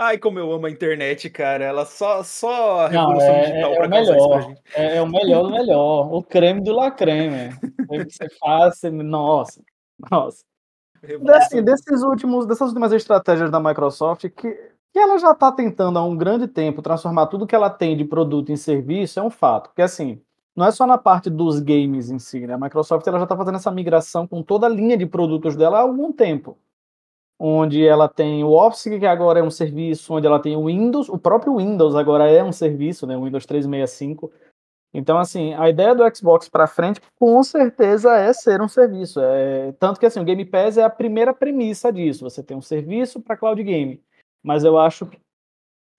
Ai, 0.00 0.16
como 0.16 0.38
eu 0.38 0.52
amo 0.52 0.66
a 0.66 0.70
internet, 0.70 1.28
cara. 1.28 1.64
Ela 1.64 1.84
só, 1.84 2.22
só 2.22 2.86
a 2.86 2.88
Não, 2.88 3.08
revolução 3.08 3.34
é, 3.34 3.40
digital 3.46 3.72
é, 3.72 3.76
pra 3.76 3.84
é 3.84 3.88
melhor. 3.88 4.54
É, 4.74 4.96
é, 4.96 5.02
o 5.02 5.08
melhor 5.08 5.42
do 5.42 5.50
melhor. 5.50 6.14
O 6.14 6.22
creme 6.22 6.62
do 6.62 6.72
la 6.72 6.88
creme. 6.92 7.52
O 7.88 8.04
que 8.04 8.12
você 8.12 8.28
faz, 8.38 8.78
você... 8.78 8.90
nossa, 8.90 9.60
nossa. 10.08 10.44
Assim, 11.34 11.62
desses 11.64 12.02
últimos, 12.02 12.46
dessas 12.46 12.68
últimas 12.68 12.92
estratégias 12.92 13.50
da 13.50 13.58
Microsoft, 13.58 14.28
que, 14.30 14.52
que 14.92 14.98
ela 14.98 15.18
já 15.18 15.32
está 15.32 15.50
tentando 15.50 15.98
há 15.98 16.04
um 16.04 16.16
grande 16.16 16.46
tempo 16.46 16.80
transformar 16.80 17.26
tudo 17.26 17.46
que 17.46 17.54
ela 17.54 17.68
tem 17.68 17.96
de 17.96 18.04
produto 18.04 18.52
em 18.52 18.56
serviço, 18.56 19.18
é 19.18 19.22
um 19.22 19.30
fato. 19.30 19.70
Porque 19.70 19.82
assim, 19.82 20.22
não 20.58 20.66
é 20.66 20.72
só 20.72 20.84
na 20.86 20.98
parte 20.98 21.30
dos 21.30 21.60
games 21.60 22.10
em 22.10 22.18
si, 22.18 22.44
né? 22.44 22.54
A 22.54 22.58
Microsoft 22.58 23.06
ela 23.06 23.18
já 23.18 23.24
está 23.24 23.36
fazendo 23.36 23.54
essa 23.54 23.70
migração 23.70 24.26
com 24.26 24.42
toda 24.42 24.66
a 24.66 24.68
linha 24.68 24.96
de 24.96 25.06
produtos 25.06 25.54
dela 25.54 25.78
há 25.78 25.82
algum 25.82 26.12
tempo 26.12 26.58
onde 27.38 27.86
ela 27.86 28.08
tem 28.08 28.42
o 28.42 28.50
Office, 28.50 28.98
que 28.98 29.06
agora 29.06 29.38
é 29.38 29.42
um 29.42 29.50
serviço, 29.50 30.12
onde 30.12 30.26
ela 30.26 30.40
tem 30.40 30.56
o 30.56 30.66
Windows, 30.66 31.08
o 31.08 31.16
próprio 31.16 31.56
Windows 31.56 31.94
agora 31.94 32.28
é 32.28 32.42
um 32.42 32.50
serviço, 32.50 33.06
né, 33.06 33.16
o 33.16 33.22
Windows 33.22 33.46
365. 33.46 34.32
Então, 34.92 35.18
assim, 35.18 35.54
a 35.54 35.70
ideia 35.70 35.94
do 35.94 36.02
Xbox 36.16 36.48
para 36.48 36.66
frente, 36.66 37.00
com 37.16 37.40
certeza, 37.44 38.16
é 38.16 38.32
ser 38.32 38.60
um 38.60 38.66
serviço. 38.66 39.20
É... 39.20 39.70
Tanto 39.78 40.00
que, 40.00 40.06
assim, 40.06 40.18
o 40.18 40.24
Game 40.24 40.44
Pass 40.44 40.78
é 40.78 40.82
a 40.82 40.90
primeira 40.90 41.32
premissa 41.32 41.92
disso. 41.92 42.28
Você 42.28 42.42
tem 42.42 42.56
um 42.56 42.62
serviço 42.62 43.20
para 43.20 43.36
cloud 43.36 43.62
game. 43.62 44.02
Mas 44.42 44.64
eu 44.64 44.78
acho 44.78 45.06
que 45.06 45.20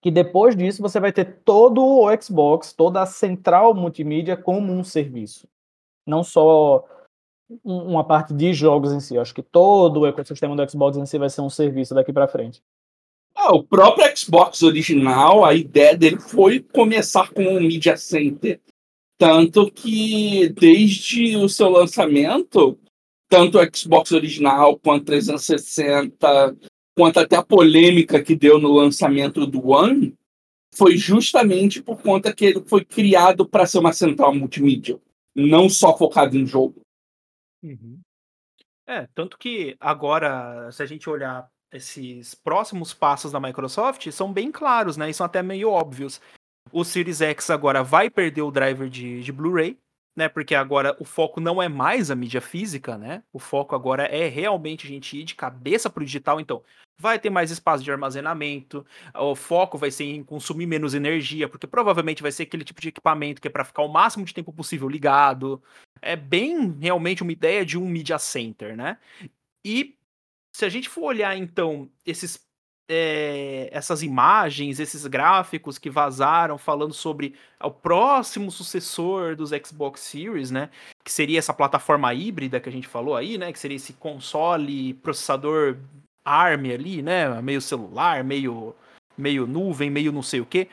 depois 0.10 0.56
disso 0.56 0.82
você 0.82 1.00
vai 1.00 1.12
ter 1.12 1.42
todo 1.44 1.84
o 1.84 2.22
Xbox, 2.22 2.72
toda 2.74 3.02
a 3.02 3.06
central 3.06 3.74
multimídia 3.74 4.38
como 4.38 4.72
um 4.72 4.84
serviço. 4.84 5.48
Não 6.08 6.24
só 6.24 6.86
uma 7.64 8.04
parte 8.04 8.34
de 8.34 8.54
jogos 8.54 8.94
em 8.94 9.00
si. 9.00 9.18
Acho 9.18 9.34
que 9.34 9.42
todo 9.42 10.02
o 10.02 10.08
ecossistema 10.08 10.56
do 10.56 10.70
Xbox 10.70 10.98
em 10.98 11.06
si 11.06 11.18
vai 11.18 11.30
ser 11.30 11.42
um 11.42 11.50
serviço 11.50 11.94
daqui 11.94 12.14
para 12.14 12.28
frente. 12.28 12.62
Ah, 13.36 13.54
o 13.56 13.64
próprio 13.64 14.06
Xbox 14.16 14.62
original, 14.62 15.46
a 15.46 15.54
ideia 15.54 15.98
dele 15.98 16.20
foi 16.20 16.60
começar 16.60 17.32
com 17.32 17.42
um 17.42 17.60
media 17.60 17.98
center. 17.98 18.60
Tanto 19.18 19.70
que 19.72 20.50
desde 20.50 21.36
o 21.36 21.50
seu 21.50 21.70
lançamento, 21.70 22.78
tanto 23.28 23.60
o 23.60 23.78
Xbox 23.78 24.12
original 24.12 24.78
quanto 24.78 25.04
o 25.04 25.06
360, 25.06 26.56
quanto 27.00 27.18
até 27.18 27.38
a 27.38 27.44
polêmica 27.44 28.22
que 28.22 28.36
deu 28.36 28.60
no 28.60 28.74
lançamento 28.74 29.48
do 29.48 29.70
One, 29.70 30.14
foi 30.76 30.98
justamente 30.98 31.82
por 31.82 32.02
conta 32.02 32.36
que 32.36 32.44
ele 32.44 32.62
foi 32.66 32.84
criado 32.84 33.48
para 33.48 33.66
ser 33.66 33.80
uma 33.80 33.94
central 33.94 34.36
multimídia, 34.36 35.00
não 35.34 35.70
só 35.70 35.98
focado 35.98 36.36
em 36.36 36.46
jogo. 36.46 36.82
Uhum. 37.64 38.02
É, 38.86 39.08
tanto 39.16 39.38
que 39.38 39.78
agora, 39.80 40.70
se 40.74 40.84
a 40.84 40.86
gente 40.86 41.10
olhar 41.10 41.50
esses 41.72 42.36
próximos 42.36 42.94
passos 42.94 43.32
da 43.32 43.40
Microsoft, 43.40 44.12
são 44.12 44.34
bem 44.34 44.52
claros, 44.52 44.98
né? 44.98 45.10
E 45.10 45.14
são 45.14 45.26
até 45.26 45.42
meio 45.42 45.70
óbvios. 45.70 46.20
O 46.70 46.84
Series 46.84 47.22
X 47.22 47.50
agora 47.50 47.82
vai 47.82 48.10
perder 48.10 48.42
o 48.42 48.52
driver 48.52 48.90
de, 48.90 49.22
de 49.24 49.32
Blu-ray, 49.32 49.78
né? 50.16 50.28
Porque 50.30 50.56
agora 50.56 50.96
o 51.00 51.06
foco 51.06 51.40
não 51.40 51.62
é 51.62 51.70
mais 51.70 52.12
a 52.12 52.16
mídia 52.16 52.42
física, 52.42 52.98
né? 52.98 53.24
O 53.32 53.40
foco 53.40 53.76
agora 53.76 54.04
é 54.04 54.28
realmente 54.28 54.86
a 54.86 54.90
gente 54.90 55.18
ir 55.18 55.24
de 55.24 55.36
cabeça 55.36 55.90
pro 55.90 56.06
digital. 56.06 56.40
Então, 56.40 56.64
vai 57.00 57.18
ter 57.18 57.30
mais 57.30 57.50
espaço 57.50 57.84
de 57.84 57.92
armazenamento, 57.92 58.86
o 59.16 59.34
foco 59.34 59.78
vai 59.78 59.90
ser 59.90 60.04
em 60.04 60.24
consumir 60.24 60.66
menos 60.66 60.94
energia, 60.94 61.48
porque 61.48 61.66
provavelmente 61.66 62.22
vai 62.22 62.32
ser 62.32 62.44
aquele 62.44 62.66
tipo 62.66 62.82
de 62.82 62.90
equipamento 62.90 63.42
que 63.42 63.48
é 63.48 63.52
para 63.52 63.64
ficar 63.64 63.84
o 63.84 63.88
máximo 63.88 64.26
de 64.26 64.34
tempo 64.34 64.52
possível 64.52 64.90
ligado. 64.90 65.64
É 66.02 66.16
bem 66.16 66.78
realmente 66.80 67.24
uma 67.24 67.32
ideia 67.32 67.66
de 67.66 67.78
um 67.78 67.88
media 67.88 68.20
center, 68.20 68.76
né? 68.76 68.98
E 69.66 69.98
se 70.54 70.66
a 70.66 70.70
gente 70.70 70.90
for 70.90 71.04
olhar 71.04 71.38
então 71.38 71.90
esses 72.06 72.49
é, 72.90 73.70
essas 73.72 74.02
imagens, 74.02 74.80
esses 74.80 75.06
gráficos 75.06 75.78
que 75.78 75.92
vazaram 75.92 76.58
falando 76.58 76.94
sobre 76.94 77.36
o 77.64 77.70
próximo 77.70 78.50
sucessor 78.50 79.36
dos 79.36 79.52
Xbox 79.52 80.02
Series, 80.02 80.50
né? 80.50 80.72
Que 81.06 81.12
seria 81.12 81.38
essa 81.38 81.54
plataforma 81.54 82.12
híbrida 82.14 82.60
que 82.60 82.68
a 82.68 82.72
gente 82.72 82.88
falou 82.88 83.16
aí, 83.16 83.38
né? 83.38 83.54
Que 83.54 83.60
seria 83.60 83.78
esse 83.78 83.94
console, 83.94 84.96
processador 84.96 85.78
ARM 86.26 86.74
ali, 86.74 87.04
né? 87.04 87.40
Meio 87.44 87.62
celular, 87.62 88.24
meio, 88.24 88.76
meio 89.16 89.46
nuvem, 89.46 89.92
meio 89.92 90.12
não 90.12 90.24
sei 90.24 90.42
o 90.42 90.46
que. 90.46 90.68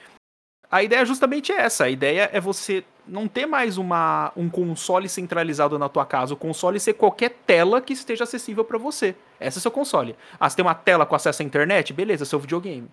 A 0.70 0.82
ideia 0.82 1.00
é 1.00 1.06
justamente 1.06 1.52
essa. 1.52 1.85
A 1.85 1.90
ideia 1.90 2.30
é 2.32 2.40
você 2.40 2.82
não 3.06 3.28
ter 3.28 3.46
mais 3.46 3.78
uma, 3.78 4.32
um 4.36 4.48
console 4.48 5.08
centralizado 5.08 5.78
na 5.78 5.88
tua 5.88 6.04
casa. 6.04 6.34
O 6.34 6.36
console 6.36 6.80
ser 6.80 6.94
qualquer 6.94 7.30
tela 7.46 7.80
que 7.80 7.92
esteja 7.92 8.25
acessível 8.25 8.64
para 8.64 8.78
você. 8.78 9.14
Esse 9.40 9.58
é 9.58 9.60
seu 9.60 9.70
console. 9.70 10.16
Ah, 10.38 10.48
você 10.48 10.56
tem 10.56 10.64
uma 10.64 10.75
tela 10.75 11.06
com 11.06 11.14
acesso 11.14 11.42
à 11.42 11.44
internet? 11.44 11.92
Beleza, 11.92 12.25
seu 12.25 12.38
videogame. 12.38 12.88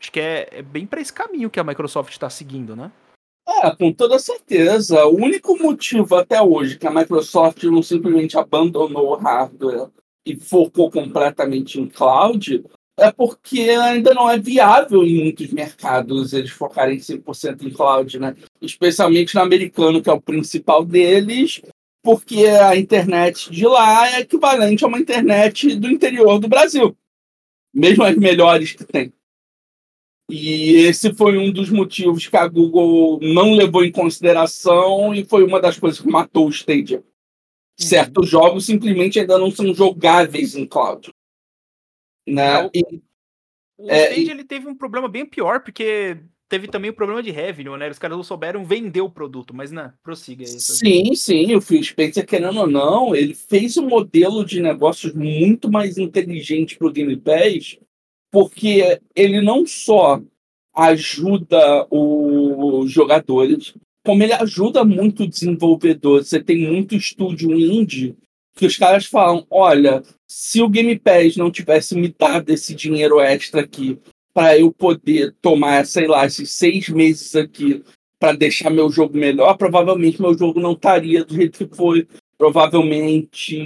Acho 0.00 0.12
que 0.12 0.20
é, 0.20 0.48
é 0.50 0.62
bem 0.62 0.86
para 0.86 1.00
esse 1.00 1.12
caminho 1.12 1.50
que 1.50 1.60
a 1.60 1.64
Microsoft 1.64 2.12
está 2.12 2.28
seguindo, 2.28 2.74
né? 2.74 2.90
É, 3.46 3.74
com 3.74 3.92
toda 3.92 4.18
certeza. 4.18 5.04
O 5.06 5.16
único 5.16 5.56
motivo 5.56 6.16
até 6.16 6.40
hoje 6.40 6.78
que 6.78 6.86
a 6.86 6.90
Microsoft 6.90 7.62
não 7.64 7.82
simplesmente 7.82 8.38
abandonou 8.38 9.10
o 9.10 9.16
hardware 9.16 9.88
e 10.24 10.36
focou 10.36 10.90
completamente 10.90 11.80
em 11.80 11.88
cloud 11.88 12.64
é 12.98 13.10
porque 13.10 13.60
ainda 13.60 14.12
não 14.12 14.30
é 14.30 14.38
viável 14.38 15.02
em 15.02 15.22
muitos 15.22 15.50
mercados 15.50 16.32
eles 16.32 16.50
focarem 16.50 16.98
100% 16.98 17.62
em 17.62 17.70
cloud, 17.70 18.18
né? 18.18 18.36
Especialmente 18.60 19.34
no 19.34 19.40
americano, 19.40 20.02
que 20.02 20.10
é 20.10 20.12
o 20.12 20.20
principal 20.20 20.84
deles, 20.84 21.62
porque 22.02 22.46
a 22.46 22.76
internet 22.76 23.50
de 23.50 23.66
lá 23.66 24.08
é 24.08 24.20
equivalente 24.20 24.84
a 24.84 24.88
uma 24.88 24.98
internet 24.98 25.74
do 25.76 25.90
interior 25.90 26.38
do 26.38 26.48
Brasil, 26.48 26.96
mesmo 27.72 28.04
as 28.04 28.16
melhores 28.16 28.72
que 28.72 28.84
tem. 28.84 29.12
E 30.30 30.76
esse 30.86 31.12
foi 31.12 31.36
um 31.36 31.52
dos 31.52 31.68
motivos 31.68 32.26
que 32.26 32.36
a 32.36 32.46
Google 32.46 33.18
não 33.20 33.52
levou 33.52 33.84
em 33.84 33.92
consideração 33.92 35.14
e 35.14 35.24
foi 35.24 35.44
uma 35.44 35.60
das 35.60 35.78
coisas 35.78 36.00
que 36.00 36.08
matou 36.08 36.46
o 36.46 36.50
Stadia. 36.50 36.98
Uhum. 36.98 37.04
Certos 37.78 38.28
jogos 38.28 38.64
simplesmente 38.64 39.20
ainda 39.20 39.38
não 39.38 39.50
são 39.50 39.74
jogáveis 39.74 40.54
em 40.54 40.66
cloud. 40.66 41.11
Né? 42.26 42.70
E, 42.74 43.02
o 43.78 43.90
é, 43.90 44.04
Stage 44.04 44.26
e... 44.26 44.30
ele 44.30 44.44
teve 44.44 44.68
um 44.68 44.74
problema 44.74 45.08
bem 45.08 45.26
pior, 45.26 45.60
porque 45.60 46.18
teve 46.48 46.68
também 46.68 46.90
o 46.90 46.94
problema 46.94 47.22
de 47.22 47.30
revenue, 47.30 47.78
né? 47.78 47.88
Os 47.88 47.98
caras 47.98 48.16
não 48.16 48.22
souberam 48.22 48.64
vender 48.64 49.00
o 49.00 49.10
produto, 49.10 49.54
mas 49.54 49.72
não, 49.72 49.90
prossiga 50.02 50.44
aí. 50.44 50.48
Sim, 50.48 51.14
sim, 51.14 51.54
o 51.54 51.60
Phil 51.62 51.82
Spencer, 51.82 52.26
querendo 52.26 52.60
ou 52.60 52.66
não, 52.66 53.16
ele 53.16 53.34
fez 53.34 53.76
um 53.78 53.88
modelo 53.88 54.44
de 54.44 54.60
negócios 54.60 55.14
muito 55.14 55.70
mais 55.70 55.96
inteligente 55.96 56.76
para 56.76 56.88
o 56.88 56.92
Game 56.92 57.16
Pass, 57.16 57.78
porque 58.30 59.00
ele 59.16 59.40
não 59.40 59.66
só 59.66 60.20
ajuda 60.74 61.86
os 61.90 62.90
jogadores, 62.90 63.74
como 64.04 64.22
ele 64.22 64.32
ajuda 64.32 64.84
muito 64.84 65.22
o 65.22 65.28
desenvolvedor. 65.28 66.22
Você 66.22 66.42
tem 66.42 66.58
muito 66.58 66.94
estúdio 66.94 67.52
indie 67.52 68.16
que 68.54 68.66
os 68.66 68.76
caras 68.76 69.06
falam: 69.06 69.46
olha, 69.50 70.02
se 70.26 70.62
o 70.62 70.68
Game 70.68 70.98
Pass 70.98 71.36
não 71.36 71.50
tivesse 71.50 71.94
me 71.94 72.14
dado 72.16 72.50
esse 72.50 72.74
dinheiro 72.74 73.20
extra 73.20 73.62
aqui 73.62 73.98
para 74.32 74.58
eu 74.58 74.72
poder 74.72 75.34
tomar, 75.42 75.84
sei 75.84 76.06
lá, 76.06 76.24
esses 76.26 76.50
seis 76.52 76.88
meses 76.88 77.36
aqui 77.36 77.82
para 78.18 78.36
deixar 78.36 78.70
meu 78.70 78.88
jogo 78.88 79.16
melhor, 79.16 79.56
provavelmente 79.56 80.22
meu 80.22 80.36
jogo 80.36 80.60
não 80.60 80.72
estaria 80.72 81.24
do 81.24 81.34
jeito 81.34 81.66
que 81.66 81.76
foi. 81.76 82.06
Provavelmente 82.38 83.56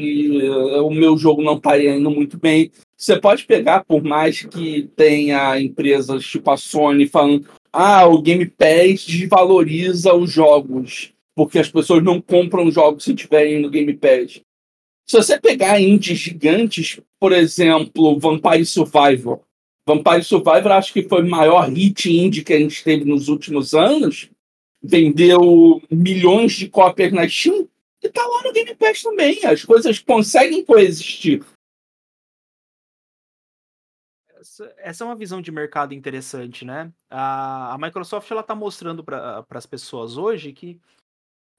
uh, 0.42 0.86
o 0.86 0.90
meu 0.90 1.16
jogo 1.16 1.42
não 1.42 1.56
estaria 1.56 1.94
indo 1.94 2.10
muito 2.10 2.38
bem. 2.38 2.70
Você 2.96 3.18
pode 3.18 3.44
pegar, 3.44 3.84
por 3.84 4.02
mais 4.02 4.42
que 4.42 4.90
tenha 4.96 5.60
empresas 5.60 6.24
tipo 6.26 6.50
a 6.50 6.56
Sony 6.56 7.06
falando, 7.06 7.46
ah, 7.72 8.06
o 8.06 8.20
Game 8.20 8.46
Pass 8.46 9.04
desvaloriza 9.06 10.14
os 10.14 10.30
jogos, 10.30 11.12
porque 11.34 11.58
as 11.58 11.68
pessoas 11.68 12.02
não 12.02 12.20
compram 12.20 12.70
jogos 12.70 13.04
se 13.04 13.14
tiverem 13.14 13.60
no 13.60 13.70
Game 13.70 13.92
Pass. 13.94 14.40
Se 15.06 15.16
você 15.16 15.40
pegar 15.40 15.80
indies 15.80 16.18
gigantes, 16.18 17.00
por 17.20 17.32
exemplo, 17.32 18.18
Vampire 18.18 18.66
Survivor. 18.66 19.40
Vampire 19.86 20.24
Survivor 20.24 20.72
acho 20.72 20.92
que 20.92 21.08
foi 21.08 21.22
o 21.22 21.30
maior 21.30 21.68
hit 21.68 22.10
indie 22.10 22.42
que 22.42 22.52
a 22.52 22.58
gente 22.58 22.82
teve 22.82 23.04
nos 23.04 23.28
últimos 23.28 23.72
anos. 23.72 24.28
Vendeu 24.82 25.80
milhões 25.88 26.54
de 26.54 26.68
cópias 26.68 27.12
na 27.12 27.28
Steam 27.28 27.68
e 28.02 28.08
tá 28.08 28.26
lá 28.26 28.42
no 28.42 28.52
Game 28.52 28.74
Pass 28.74 29.02
também. 29.02 29.44
As 29.44 29.64
coisas 29.64 30.00
conseguem 30.00 30.64
coexistir. 30.64 31.44
Essa, 34.78 35.04
é 35.04 35.06
uma 35.06 35.16
visão 35.16 35.40
de 35.40 35.52
mercado 35.52 35.94
interessante, 35.94 36.64
né? 36.64 36.92
A, 37.10 37.76
Microsoft 37.80 38.30
ela 38.30 38.40
está 38.40 38.54
mostrando 38.54 39.04
para 39.04 39.44
as 39.50 39.66
pessoas 39.66 40.16
hoje 40.16 40.52
que 40.52 40.80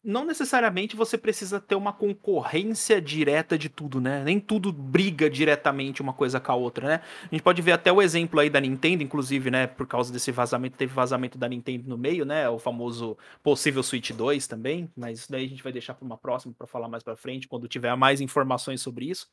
não 0.07 0.23
necessariamente 0.23 0.95
você 0.95 1.17
precisa 1.17 1.59
ter 1.59 1.75
uma 1.75 1.91
concorrência 1.91 3.01
direta 3.01 3.57
de 3.57 3.67
tudo, 3.67 3.99
né? 3.99 4.23
Nem 4.23 4.39
tudo 4.39 4.71
briga 4.71 5.29
diretamente 5.29 6.01
uma 6.01 6.13
coisa 6.13 6.39
com 6.39 6.49
a 6.49 6.55
outra, 6.55 6.88
né? 6.88 7.01
A 7.23 7.36
gente 7.36 7.43
pode 7.43 7.62
ver 7.62 7.73
até 7.73 7.91
o 7.91 8.01
exemplo 8.01 8.39
aí 8.39 8.49
da 8.49 8.62
Nintendo, 8.62 9.03
inclusive, 9.03 9.51
né? 9.51 9.67
Por 9.67 9.86
causa 9.86 10.13
desse 10.13 10.32
vazamento, 10.32 10.77
teve 10.77 10.93
vazamento 10.93 11.38
da 11.38 11.49
Nintendo 11.49 11.89
no 11.89 11.97
meio, 11.97 12.23
né? 12.23 12.47
O 12.47 12.58
famoso 12.58 13.17
possível 13.43 13.84
Switch 13.84 14.12
2 14.12 14.47
também, 14.47 14.89
mas 14.95 15.19
isso 15.19 15.29
daí 15.29 15.45
a 15.45 15.49
gente 15.49 15.62
vai 15.62 15.73
deixar 15.73 15.93
para 15.93 16.05
uma 16.05 16.17
próxima 16.17 16.53
para 16.58 16.65
falar 16.65 16.88
mais 16.88 17.03
para 17.03 17.17
frente, 17.17 17.45
quando 17.45 17.67
tiver 17.67 17.93
mais 17.97 18.21
informações 18.21 18.79
sobre 18.79 19.10
isso. 19.10 19.29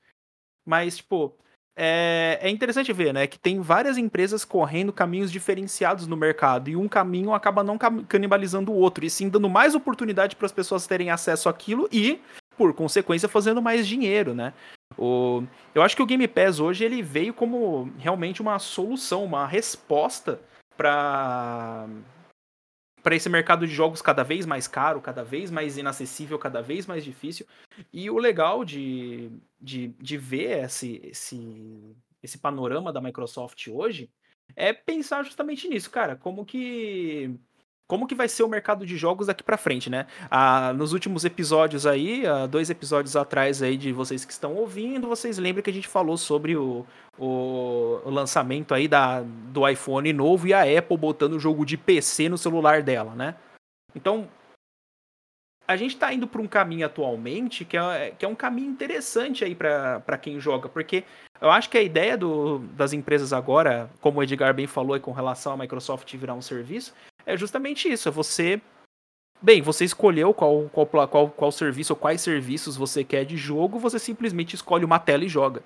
Mas, 0.67 0.97
tipo, 0.97 1.39
é, 1.77 2.39
é, 2.41 2.49
interessante 2.51 2.93
ver, 2.93 3.13
né, 3.13 3.27
que 3.27 3.39
tem 3.39 3.61
várias 3.61 3.99
empresas 3.99 4.45
correndo 4.45 4.93
caminhos 4.93 5.33
diferenciados 5.33 6.07
no 6.07 6.17
mercado 6.17 6.71
e 6.71 6.77
um 6.77 6.89
caminho 6.89 7.33
acaba 7.33 7.65
não 7.65 7.77
canibalizando 7.77 8.71
o 8.71 8.77
outro, 8.77 9.05
e 9.05 9.11
sim 9.11 9.29
dando 9.29 9.49
mais 9.49 9.75
oportunidade 9.75 10.37
para 10.37 10.47
as 10.47 10.53
pessoas 10.53 10.87
terem 10.87 11.11
acesso 11.11 11.49
àquilo 11.49 11.89
e, 11.91 12.21
por 12.57 12.73
consequência, 12.75 13.29
fazendo 13.29 13.61
mais 13.61 13.87
dinheiro, 13.87 14.35
né? 14.35 14.53
O, 14.97 15.43
eu 15.75 15.83
acho 15.83 15.97
que 15.97 16.03
o 16.03 16.07
Game 16.07 16.29
Pass 16.29 16.61
hoje 16.61 16.85
ele 16.85 17.03
veio 17.03 17.35
como 17.35 17.91
realmente 17.99 18.41
uma 18.41 18.59
solução, 18.61 19.25
uma 19.25 19.47
resposta 19.47 20.41
para 20.77 21.87
para 23.05 23.15
esse 23.15 23.29
mercado 23.29 23.67
de 23.67 23.75
jogos 23.75 24.01
cada 24.01 24.25
vez 24.25 24.47
mais 24.47 24.67
caro, 24.67 24.99
cada 24.99 25.23
vez 25.23 25.51
mais 25.51 25.77
inacessível, 25.77 26.39
cada 26.39 26.63
vez 26.63 26.87
mais 26.87 27.05
difícil. 27.05 27.47
E 27.93 28.11
o 28.11 28.17
legal 28.17 28.65
de, 28.65 29.31
de, 29.61 29.89
de 29.89 30.17
ver 30.17 30.65
esse, 30.65 31.03
esse, 31.05 31.95
esse 32.23 32.39
panorama 32.39 32.91
da 32.91 33.03
Microsoft 33.03 33.69
hoje 33.69 34.11
é 34.57 34.73
pensar 34.73 35.23
justamente 35.23 35.69
nisso, 35.69 35.91
cara. 35.91 36.17
Como 36.17 36.47
que 36.47 37.39
como 37.87 38.07
que 38.07 38.15
vai 38.15 38.29
ser 38.29 38.43
o 38.43 38.49
mercado 38.49 38.87
de 38.87 38.97
jogos 38.97 39.27
daqui 39.27 39.43
para 39.43 39.59
frente, 39.59 39.91
né? 39.91 40.07
Ah, 40.31 40.73
nos 40.73 40.93
últimos 40.93 41.25
episódios 41.25 41.87
aí, 41.87 42.27
ah, 42.27 42.47
dois 42.47 42.71
episódios 42.71 43.15
atrás 43.15 43.63
aí 43.63 43.77
de 43.77 43.93
vocês 43.93 44.25
que 44.25 44.33
estão 44.33 44.55
ouvindo, 44.55 45.09
vocês 45.09 45.39
lembram 45.39 45.63
que 45.63 45.71
a 45.71 45.73
gente 45.73 45.89
falou 45.89 46.17
sobre 46.17 46.57
o, 46.57 46.87
o, 47.19 48.01
lançamento 48.07 48.75
aí 48.75 48.89
da, 48.89 49.23
do 49.23 49.69
iPhone 49.69 50.13
novo 50.13 50.47
e 50.47 50.55
a 50.55 50.63
Apple 50.63 50.97
botando 50.97 51.35
o 51.35 51.41
jogo 51.41 51.65
de 51.67 51.77
PC 51.77 52.29
no 52.29 52.39
celular 52.39 52.83
dela, 52.83 53.15
né? 53.15 53.35
Então, 53.95 54.29
a 55.67 55.77
gente 55.77 55.95
está 55.95 56.13
indo 56.13 56.27
para 56.27 56.43
um 56.43 56.47
caminho 56.47 56.87
atualmente 56.87 57.65
que 57.65 57.77
é, 57.77 58.11
que 58.19 58.25
é 58.25 58.29
um 58.29 58.35
caminho 58.35 58.71
interessante 58.71 59.45
aí 59.45 59.55
para 59.55 60.19
quem 60.19 60.41
joga, 60.41 60.69
porque 60.69 61.05
eu 61.41 61.51
acho 61.51 61.69
que 61.69 61.79
a 61.79 61.83
ideia 61.83 62.17
do, 62.17 62.59
das 62.75 62.93
empresas 62.93 63.33
agora, 63.33 63.91
como 64.01 64.21
o 64.21 64.23
Edgar 64.23 64.55
bem 64.55 64.67
falou, 64.67 64.99
com 65.01 65.13
relação 65.13 65.53
à 65.53 65.57
Microsoft 65.57 66.13
virar 66.17 66.35
um 66.35 66.43
serviço, 66.43 66.95
é 67.27 67.37
justamente 67.37 67.89
isso. 67.91 68.09
É 68.09 68.13
você. 68.13 68.61
Bem, 69.43 69.61
você 69.61 69.85
escolheu 69.85 70.33
qual, 70.33 70.71
qual, 70.71 70.87
qual, 70.87 71.31
qual 71.31 71.53
serviço 71.53 71.93
ou 71.93 71.99
quais 71.99 72.21
serviços 72.21 72.77
você 72.77 73.05
quer 73.05 73.25
de 73.25 73.37
jogo, 73.37 73.79
você 73.79 73.99
simplesmente 73.99 74.55
escolhe 74.55 74.85
uma 74.85 74.99
tela 74.99 75.25
e 75.25 75.29
joga. 75.29 75.63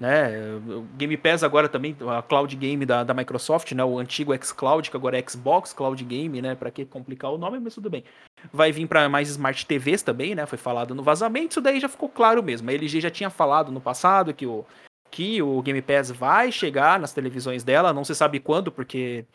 Né? 0.00 0.30
O 0.66 0.80
Game 0.96 1.14
Pass 1.18 1.44
agora 1.44 1.68
também, 1.68 1.94
a 2.08 2.22
Cloud 2.22 2.56
Game 2.56 2.86
da, 2.86 3.04
da 3.04 3.12
Microsoft, 3.12 3.70
né? 3.72 3.84
o 3.84 3.98
antigo 3.98 4.34
xCloud, 4.34 4.90
que 4.90 4.96
agora 4.96 5.18
é 5.18 5.24
Xbox 5.28 5.74
Cloud 5.74 6.02
Game, 6.02 6.40
né? 6.40 6.54
Para 6.54 6.70
que 6.70 6.86
complicar 6.86 7.30
o 7.30 7.36
nome, 7.36 7.60
mas 7.60 7.74
tudo 7.74 7.90
bem. 7.90 8.02
Vai 8.50 8.72
vir 8.72 8.88
para 8.88 9.08
mais 9.10 9.28
Smart 9.28 9.66
TVs 9.66 10.00
também, 10.02 10.34
né? 10.34 10.46
Foi 10.46 10.56
falado 10.56 10.94
no 10.94 11.02
vazamento, 11.02 11.52
isso 11.52 11.60
daí 11.60 11.78
já 11.78 11.88
ficou 11.88 12.08
claro 12.08 12.42
mesmo. 12.42 12.70
A 12.70 12.72
LG 12.72 12.98
já 12.98 13.10
tinha 13.10 13.28
falado 13.28 13.70
no 13.70 13.80
passado 13.80 14.32
que 14.32 14.46
o, 14.46 14.64
que 15.10 15.42
o 15.42 15.60
Game 15.60 15.82
Pass 15.82 16.10
vai 16.10 16.50
chegar 16.50 16.98
nas 16.98 17.12
televisões 17.12 17.62
dela, 17.62 17.92
não 17.92 18.02
se 18.02 18.14
sabe 18.14 18.40
quando, 18.40 18.72
porque 18.72 19.26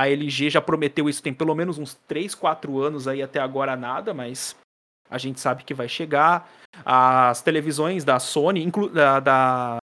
a 0.00 0.08
LG 0.08 0.48
já 0.48 0.60
prometeu 0.62 1.08
isso 1.10 1.22
tem 1.22 1.34
pelo 1.34 1.54
menos 1.54 1.78
uns 1.78 1.94
3, 2.08 2.34
4 2.34 2.80
anos 2.80 3.06
aí 3.06 3.22
até 3.22 3.38
agora 3.38 3.76
nada, 3.76 4.14
mas 4.14 4.56
a 5.10 5.18
gente 5.18 5.38
sabe 5.38 5.62
que 5.62 5.74
vai 5.74 5.88
chegar. 5.88 6.50
As 6.84 7.42
televisões 7.42 8.02
da 8.02 8.18
Sony, 8.18 8.64
inclu 8.64 8.88
da, 8.88 9.20
da, 9.20 9.76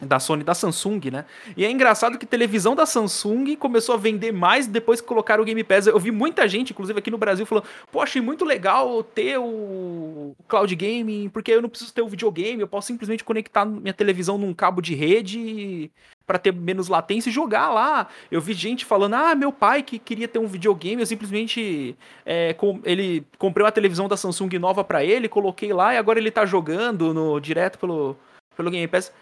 da 0.00 0.20
Sony 0.20 0.44
da 0.44 0.54
Samsung, 0.54 1.10
né? 1.10 1.24
E 1.56 1.64
é 1.64 1.70
engraçado 1.70 2.18
que 2.18 2.26
televisão 2.26 2.76
da 2.76 2.86
Samsung 2.86 3.56
começou 3.56 3.96
a 3.96 3.98
vender 3.98 4.30
mais 4.30 4.68
depois 4.68 5.00
que 5.00 5.08
colocaram 5.08 5.42
o 5.42 5.46
Game 5.46 5.64
Pass. 5.64 5.88
Eu 5.88 5.98
vi 5.98 6.12
muita 6.12 6.46
gente, 6.46 6.70
inclusive 6.70 6.96
aqui 6.96 7.10
no 7.10 7.18
Brasil, 7.18 7.44
falando: 7.46 7.66
pô, 7.90 8.00
achei 8.00 8.22
muito 8.22 8.44
legal 8.44 9.02
ter 9.02 9.38
o 9.38 10.36
Cloud 10.46 10.76
Gaming, 10.76 11.30
porque 11.30 11.50
eu 11.50 11.62
não 11.62 11.68
preciso 11.68 11.92
ter 11.92 12.02
o 12.02 12.08
videogame, 12.08 12.60
eu 12.60 12.68
posso 12.68 12.86
simplesmente 12.86 13.24
conectar 13.24 13.64
minha 13.64 13.94
televisão 13.94 14.38
num 14.38 14.54
cabo 14.54 14.80
de 14.80 14.94
rede 14.94 15.90
para 16.26 16.38
ter 16.38 16.52
menos 16.52 16.88
latência 16.88 17.30
e 17.30 17.32
jogar 17.32 17.70
lá. 17.70 18.08
Eu 18.30 18.40
vi 18.40 18.52
gente 18.52 18.84
falando: 18.84 19.14
ah, 19.14 19.34
meu 19.34 19.52
pai 19.52 19.82
que 19.82 19.98
queria 19.98 20.26
ter 20.26 20.38
um 20.38 20.46
videogame, 20.46 21.00
eu 21.00 21.06
simplesmente 21.06 21.96
é, 22.24 22.52
com, 22.54 22.80
ele 22.84 23.24
comprei 23.38 23.64
uma 23.64 23.72
televisão 23.72 24.08
da 24.08 24.16
Samsung 24.16 24.58
nova 24.58 24.82
para 24.82 25.04
ele, 25.04 25.28
coloquei 25.28 25.72
lá 25.72 25.94
e 25.94 25.98
agora 25.98 26.18
ele 26.18 26.30
tá 26.30 26.44
jogando 26.44 27.14
no 27.14 27.38
direto 27.38 27.78
pelo, 27.78 28.16
pelo 28.56 28.70
Game 28.70 28.88
Pass. 28.88 29.12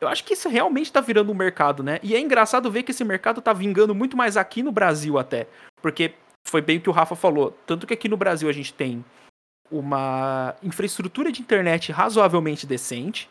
Eu 0.00 0.08
acho 0.08 0.24
que 0.24 0.34
isso 0.34 0.48
realmente 0.48 0.92
tá 0.92 1.00
virando 1.00 1.30
um 1.30 1.34
mercado, 1.34 1.82
né? 1.82 2.00
E 2.02 2.14
é 2.14 2.18
engraçado 2.18 2.70
ver 2.70 2.82
que 2.82 2.90
esse 2.90 3.04
mercado 3.04 3.40
tá 3.40 3.52
vingando 3.52 3.94
muito 3.94 4.16
mais 4.16 4.36
aqui 4.36 4.62
no 4.62 4.72
Brasil 4.72 5.16
até. 5.16 5.46
Porque 5.80 6.14
foi 6.44 6.60
bem 6.60 6.78
o 6.78 6.80
que 6.80 6.90
o 6.90 6.92
Rafa 6.92 7.14
falou. 7.14 7.56
Tanto 7.66 7.86
que 7.86 7.94
aqui 7.94 8.08
no 8.08 8.16
Brasil 8.16 8.48
a 8.48 8.52
gente 8.52 8.74
tem 8.74 9.04
uma 9.70 10.56
infraestrutura 10.60 11.30
de 11.30 11.40
internet 11.40 11.92
razoavelmente 11.92 12.66
decente. 12.66 13.30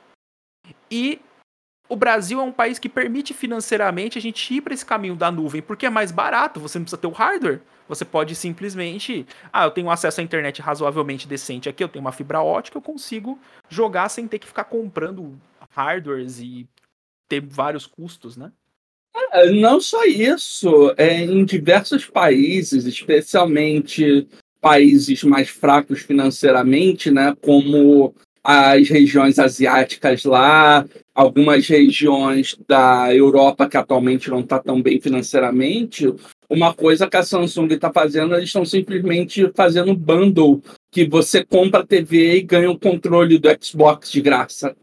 E 0.90 1.20
o 1.92 1.96
Brasil 1.98 2.40
é 2.40 2.44
um 2.44 2.54
país 2.54 2.80
que 2.80 2.88
permite 2.88 3.34
financeiramente 3.34 4.18
a 4.18 4.22
gente 4.22 4.54
ir 4.54 4.62
para 4.62 4.74
esse 4.74 4.86
caminho 4.86 5.14
da 5.14 5.30
nuvem, 5.30 5.62
porque 5.62 5.86
é 5.86 5.90
mais 5.90 6.10
barato, 6.10 6.58
você 6.58 6.80
não 6.80 6.86
precisa 6.86 7.02
ter 7.02 7.08
o 7.08 7.12
hardware. 7.12 7.60
Você 7.90 8.06
pode 8.06 8.34
simplesmente, 8.34 9.28
ah, 9.52 9.66
eu 9.66 9.72
tenho 9.72 9.90
acesso 9.92 10.22
à 10.22 10.24
internet 10.24 10.62
razoavelmente 10.62 11.28
decente 11.28 11.68
aqui, 11.68 11.84
eu 11.84 11.90
tenho 11.90 12.06
uma 12.06 12.14
fibra 12.14 12.42
ótica, 12.42 12.78
eu 12.78 12.82
consigo 12.82 13.38
jogar 13.68 14.08
sem 14.08 14.26
ter 14.26 14.40
que 14.40 14.48
ficar 14.48 14.64
comprando 14.64 15.38
hardwares 15.72 16.40
e 16.40 16.66
ter 17.28 17.42
vários 17.42 17.86
custos, 17.86 18.38
né? 18.38 18.54
É, 19.34 19.52
não 19.52 19.82
só 19.82 20.06
isso, 20.06 20.94
é, 20.96 21.26
em 21.26 21.44
diversos 21.44 22.06
países, 22.06 22.86
especialmente 22.86 24.30
países 24.62 25.26
mais 25.26 25.50
fracos 25.50 26.00
financeiramente, 26.00 27.12
né, 27.12 27.36
como 27.42 28.16
as 28.44 28.90
regiões 28.90 29.38
asiáticas 29.38 30.24
lá, 30.24 30.86
algumas 31.14 31.68
regiões 31.68 32.58
da 32.68 33.14
Europa 33.14 33.70
que 33.70 33.78
atualmente 33.78 34.30
não 34.30 34.40
está 34.40 34.58
tão 34.60 34.82
bem 34.82 35.00
financeiramente, 35.00 36.12
uma 36.50 36.74
coisa 36.74 37.08
que 37.08 37.18
a 37.18 37.24
Samsung 37.24 37.68
está 37.68 37.92
fazendo, 37.94 38.36
eles 38.36 38.50
estão 38.50 38.66
simplesmente 38.66 39.50
fazendo 39.56 39.96
bundle, 39.96 40.62
que 40.92 41.06
você 41.06 41.46
compra 41.46 41.82
a 41.82 41.86
TV 41.86 42.38
e 42.38 42.42
ganha 42.42 42.70
o 42.70 42.80
controle 42.80 43.38
do 43.38 43.50
Xbox 43.64 44.12
de 44.12 44.22
graça. 44.22 44.76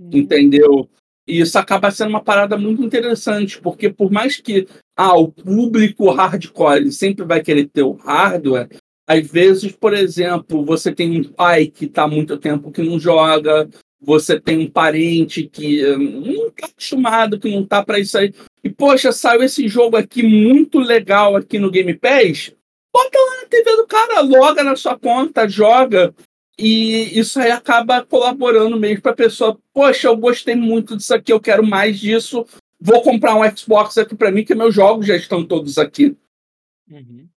Uhum. 0.00 0.10
Entendeu? 0.12 0.88
E 1.28 1.40
isso 1.40 1.58
acaba 1.58 1.90
sendo 1.90 2.10
uma 2.10 2.22
parada 2.22 2.56
muito 2.56 2.82
interessante, 2.82 3.60
porque 3.60 3.90
por 3.90 4.10
mais 4.10 4.36
que 4.38 4.66
ah, 4.96 5.16
o 5.16 5.28
público 5.28 6.10
hardcore 6.10 6.90
sempre 6.90 7.24
vai 7.24 7.42
querer 7.42 7.66
ter 7.66 7.82
o 7.82 7.92
hardware, 7.92 8.68
às 9.06 9.26
vezes, 9.26 9.72
por 9.72 9.94
exemplo, 9.94 10.64
você 10.64 10.92
tem 10.92 11.20
um 11.20 11.24
pai 11.24 11.66
que 11.66 11.84
está 11.84 12.08
muito 12.08 12.36
tempo 12.36 12.72
que 12.72 12.82
não 12.82 12.98
joga, 12.98 13.68
você 14.00 14.38
tem 14.38 14.58
um 14.58 14.70
parente 14.70 15.44
que 15.44 15.84
hum, 15.94 16.20
não 16.20 16.48
está 16.48 16.66
acostumado, 16.66 17.38
que 17.38 17.50
não 17.50 17.62
está 17.62 17.84
para 17.84 17.98
isso 17.98 18.18
aí. 18.18 18.34
E, 18.64 18.68
poxa, 18.68 19.12
saiu 19.12 19.42
esse 19.42 19.68
jogo 19.68 19.96
aqui 19.96 20.22
muito 20.22 20.78
legal 20.78 21.36
aqui 21.36 21.58
no 21.58 21.70
Game 21.70 21.94
Pass. 21.94 22.52
Bota 22.92 23.18
lá 23.18 23.42
na 23.42 23.48
TV 23.48 23.76
do 23.76 23.86
cara, 23.86 24.20
loga 24.20 24.64
na 24.64 24.74
sua 24.74 24.98
conta, 24.98 25.48
joga. 25.48 26.14
E 26.58 27.18
isso 27.18 27.38
aí 27.38 27.50
acaba 27.50 28.02
colaborando 28.02 28.78
mesmo 28.78 29.02
para 29.02 29.12
a 29.12 29.16
pessoa. 29.16 29.58
Poxa, 29.72 30.08
eu 30.08 30.16
gostei 30.16 30.56
muito 30.56 30.96
disso 30.96 31.14
aqui, 31.14 31.32
eu 31.32 31.40
quero 31.40 31.64
mais 31.64 31.98
disso. 32.00 32.46
vou 32.80 33.02
comprar 33.02 33.34
um 33.34 33.56
Xbox 33.56 33.98
aqui 33.98 34.16
para 34.16 34.30
mim, 34.30 34.44
que 34.44 34.54
meus 34.54 34.74
jogos 34.74 35.06
já 35.06 35.16
estão 35.16 35.44
todos 35.44 35.78
aqui. 35.78 36.16
Uhum. 36.90 37.28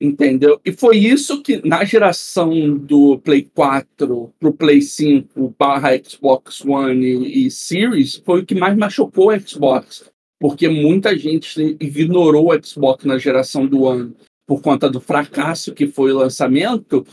Entendeu? 0.00 0.60
E 0.64 0.70
foi 0.70 0.96
isso 0.96 1.42
que, 1.42 1.60
na 1.66 1.84
geração 1.84 2.76
do 2.76 3.18
Play 3.18 3.50
4 3.52 4.32
pro 4.38 4.52
Play 4.52 4.80
5 4.80 5.54
barra 5.58 5.98
Xbox 5.98 6.64
One 6.64 7.04
e, 7.04 7.46
e 7.46 7.50
Series, 7.50 8.22
foi 8.24 8.40
o 8.40 8.46
que 8.46 8.54
mais 8.54 8.76
machucou 8.76 9.32
o 9.32 9.40
Xbox. 9.40 10.08
Porque 10.40 10.68
muita 10.68 11.18
gente 11.18 11.76
ignorou 11.80 12.52
o 12.52 12.64
Xbox 12.64 13.04
na 13.04 13.18
geração 13.18 13.66
do 13.66 13.88
ano 13.88 14.14
por 14.46 14.62
conta 14.62 14.88
do 14.88 15.00
fracasso 15.00 15.74
que 15.74 15.88
foi 15.88 16.12
o 16.12 16.18
lançamento. 16.18 17.04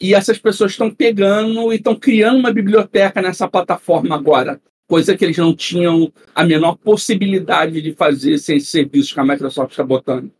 E 0.00 0.14
essas 0.14 0.38
pessoas 0.38 0.70
estão 0.70 0.88
pegando 0.88 1.72
e 1.72 1.76
estão 1.76 1.96
criando 1.96 2.38
uma 2.38 2.52
biblioteca 2.52 3.20
nessa 3.20 3.48
plataforma 3.48 4.14
agora 4.14 4.60
coisa 4.88 5.14
que 5.14 5.24
eles 5.24 5.36
não 5.36 5.54
tinham 5.54 6.10
a 6.34 6.42
menor 6.44 6.76
possibilidade 6.76 7.82
de 7.82 7.92
fazer 7.92 8.38
sem 8.38 8.58
serviços 8.58 9.12
que 9.12 9.20
a 9.20 9.24
Microsoft 9.24 9.72
está 9.72 9.84
botando. 9.84 10.32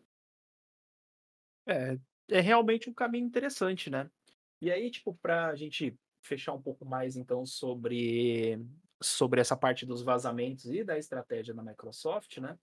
É, 1.69 1.99
é 2.31 2.41
realmente 2.41 2.89
um 2.89 2.95
caminho 2.95 3.27
interessante, 3.27 3.91
né? 3.91 4.11
E 4.61 4.71
aí, 4.73 4.91
tipo, 4.91 5.15
para 5.23 5.49
a 5.49 5.55
gente 5.55 5.97
fechar 6.23 6.53
um 6.53 6.61
pouco 6.61 6.85
mais, 6.85 7.17
então, 7.17 7.47
sobre, 7.47 8.59
sobre 9.01 9.41
essa 9.41 9.57
parte 9.57 9.87
dos 9.87 10.03
vazamentos 10.03 10.67
e 10.67 10.83
da 10.83 10.99
estratégia 10.99 11.55
da 11.55 11.63
Microsoft, 11.63 12.39
né? 12.39 12.59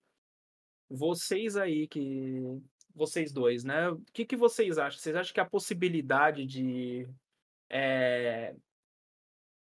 Vocês 0.90 1.56
aí 1.56 1.88
que. 1.88 2.62
Vocês 2.94 3.34
dois, 3.34 3.64
né? 3.64 3.90
O 3.90 4.02
que, 4.14 4.26
que 4.26 4.38
vocês 4.38 4.78
acham? 4.78 5.00
Vocês 5.00 5.16
acham 5.16 5.34
que 5.34 5.40
a 5.40 5.46
possibilidade 5.46 6.46
de 6.46 7.06
é, 7.70 8.56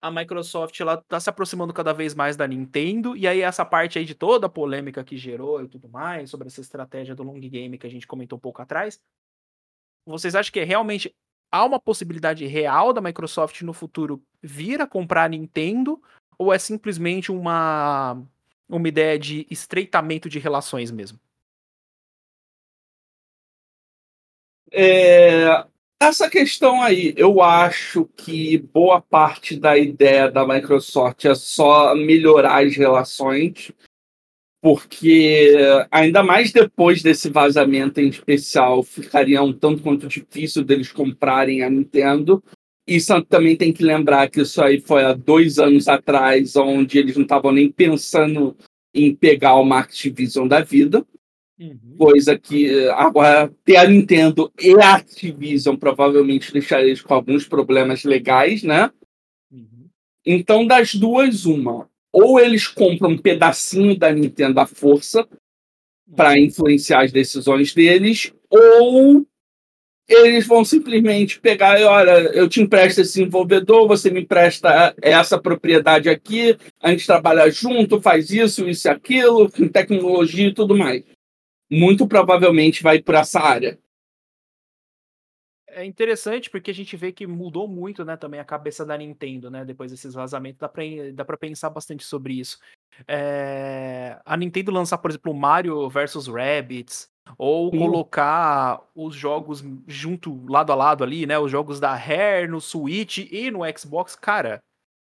a 0.01 0.11
Microsoft 0.11 0.79
ela 0.79 0.97
tá 0.97 1.19
se 1.19 1.29
aproximando 1.29 1.73
cada 1.73 1.93
vez 1.93 2.13
mais 2.13 2.35
da 2.35 2.47
Nintendo, 2.47 3.15
e 3.17 3.27
aí 3.27 3.41
essa 3.41 3.65
parte 3.65 3.97
aí 3.97 4.05
de 4.05 4.15
toda 4.15 4.47
a 4.47 4.49
polêmica 4.49 5.03
que 5.03 5.17
gerou 5.17 5.63
e 5.63 5.67
tudo 5.67 5.89
mais, 5.89 6.29
sobre 6.29 6.47
essa 6.47 6.61
estratégia 6.61 7.15
do 7.15 7.23
long 7.23 7.39
game 7.39 7.77
que 7.77 7.87
a 7.87 7.89
gente 7.89 8.07
comentou 8.07 8.37
um 8.37 8.41
pouco 8.41 8.61
atrás, 8.61 9.01
vocês 10.07 10.35
acham 10.35 10.51
que 10.51 10.63
realmente 10.63 11.13
há 11.51 11.65
uma 11.65 11.79
possibilidade 11.79 12.45
real 12.45 12.93
da 12.93 13.01
Microsoft 13.01 13.61
no 13.61 13.73
futuro 13.73 14.21
vir 14.41 14.81
a 14.81 14.87
comprar 14.87 15.25
a 15.25 15.29
Nintendo, 15.29 16.01
ou 16.37 16.53
é 16.53 16.59
simplesmente 16.59 17.31
uma, 17.31 18.21
uma 18.69 18.87
ideia 18.87 19.17
de 19.17 19.45
estreitamento 19.49 20.29
de 20.29 20.39
relações 20.39 20.91
mesmo? 20.91 21.19
É, 24.71 25.65
essa 25.99 26.29
questão 26.29 26.81
aí, 26.81 27.13
eu 27.17 27.41
acho 27.41 28.05
que 28.15 28.57
boa 28.57 29.01
parte 29.01 29.57
da 29.57 29.77
ideia 29.77 30.29
da 30.29 30.45
Microsoft 30.45 31.25
é 31.25 31.33
só 31.33 31.95
melhorar 31.95 32.63
as 32.65 32.75
relações, 32.75 33.71
porque 34.67 35.55
ainda 35.89 36.21
mais 36.21 36.51
depois 36.51 37.01
desse 37.01 37.29
vazamento 37.29 38.01
em 38.01 38.09
especial, 38.09 38.83
ficaria 38.83 39.41
um 39.41 39.53
tanto 39.53 39.81
quanto 39.81 40.09
difícil 40.09 40.61
deles 40.61 40.91
comprarem 40.91 41.63
a 41.63 41.69
Nintendo. 41.69 42.43
E 42.85 42.97
também 43.29 43.55
tem 43.55 43.71
que 43.71 43.81
lembrar 43.81 44.29
que 44.29 44.41
isso 44.41 44.61
aí 44.61 44.81
foi 44.81 45.05
há 45.05 45.13
dois 45.13 45.57
anos 45.57 45.87
atrás, 45.87 46.57
onde 46.57 46.99
eles 46.99 47.15
não 47.15 47.23
estavam 47.23 47.53
nem 47.53 47.71
pensando 47.71 48.57
em 48.93 49.15
pegar 49.15 49.55
uma 49.55 49.79
Activision 49.79 50.45
da 50.45 50.59
vida. 50.59 51.07
Uhum. 51.57 51.95
Coisa 51.97 52.37
que 52.37 52.89
agora 52.89 53.49
ter 53.63 53.77
a 53.77 53.87
Nintendo 53.87 54.51
e 54.61 54.73
a 54.73 54.95
Activision 54.95 55.77
provavelmente 55.77 56.51
deixaria 56.51 56.87
eles 56.87 57.01
com 57.01 57.13
alguns 57.13 57.47
problemas 57.47 58.03
legais, 58.03 58.63
né? 58.63 58.91
Uhum. 59.49 59.87
Então, 60.25 60.67
das 60.67 60.93
duas, 60.93 61.45
uma. 61.45 61.89
Ou 62.11 62.39
eles 62.39 62.67
compram 62.67 63.11
um 63.11 63.17
pedacinho 63.17 63.97
da 63.97 64.11
Nintendo 64.11 64.59
à 64.59 64.65
força 64.65 65.27
para 66.15 66.31
uhum. 66.31 66.37
influenciar 66.37 67.03
as 67.03 67.11
decisões 67.11 67.73
deles, 67.73 68.33
ou 68.49 69.25
eles 70.07 70.47
vão 70.47 70.63
simplesmente 70.63 71.37
pegar 71.39 71.77
e 71.79 71.83
olha, 71.83 72.11
eu 72.33 72.47
te 72.47 72.61
empresto 72.61 73.01
esse 73.01 73.19
desenvolvedor, 73.19 73.89
você 73.89 74.09
me 74.09 74.21
empresta 74.21 74.95
essa 75.01 75.37
propriedade 75.37 76.07
aqui, 76.07 76.57
a 76.81 76.91
gente 76.91 77.05
trabalha 77.05 77.51
junto, 77.51 78.01
faz 78.01 78.31
isso, 78.31 78.69
isso 78.69 78.87
e 78.87 78.91
aquilo, 78.91 79.51
com 79.51 79.67
tecnologia 79.67 80.47
e 80.47 80.53
tudo 80.53 80.77
mais 80.77 81.03
muito 81.69 82.07
provavelmente 82.07 82.81
vai 82.81 83.01
por 83.01 83.15
essa 83.15 83.39
área. 83.39 83.77
É 85.77 85.85
interessante 85.85 86.49
porque 86.49 86.71
a 86.71 86.73
gente 86.73 86.97
vê 86.97 87.11
que 87.11 87.27
mudou 87.27 87.67
muito, 87.67 88.03
né, 88.03 88.17
também 88.17 88.39
a 88.39 88.43
cabeça 88.43 88.83
da 88.83 88.97
Nintendo, 88.97 89.51
né, 89.51 89.63
depois 89.63 89.91
desses 89.91 90.11
vazamentos, 90.11 90.57
dá 90.57 90.67
pra, 90.67 90.83
dá 91.13 91.23
pra 91.23 91.37
pensar 91.37 91.69
bastante 91.69 92.03
sobre 92.03 92.33
isso. 92.33 92.57
É... 93.07 94.19
A 94.25 94.35
Nintendo 94.35 94.71
lançar, 94.71 94.97
por 94.97 95.11
exemplo, 95.11 95.35
Mario 95.35 95.87
vs 95.87 96.25
Rabbids, 96.25 97.11
ou 97.37 97.69
Sim. 97.69 97.77
colocar 97.77 98.81
os 98.95 99.13
jogos 99.13 99.63
junto, 99.87 100.43
lado 100.49 100.71
a 100.71 100.75
lado 100.75 101.03
ali, 101.03 101.27
né, 101.27 101.37
os 101.37 101.51
jogos 101.51 101.79
da 101.79 101.93
Rare 101.93 102.47
no 102.47 102.59
Switch 102.59 103.19
e 103.31 103.51
no 103.51 103.59
Xbox, 103.77 104.15
cara, 104.15 104.59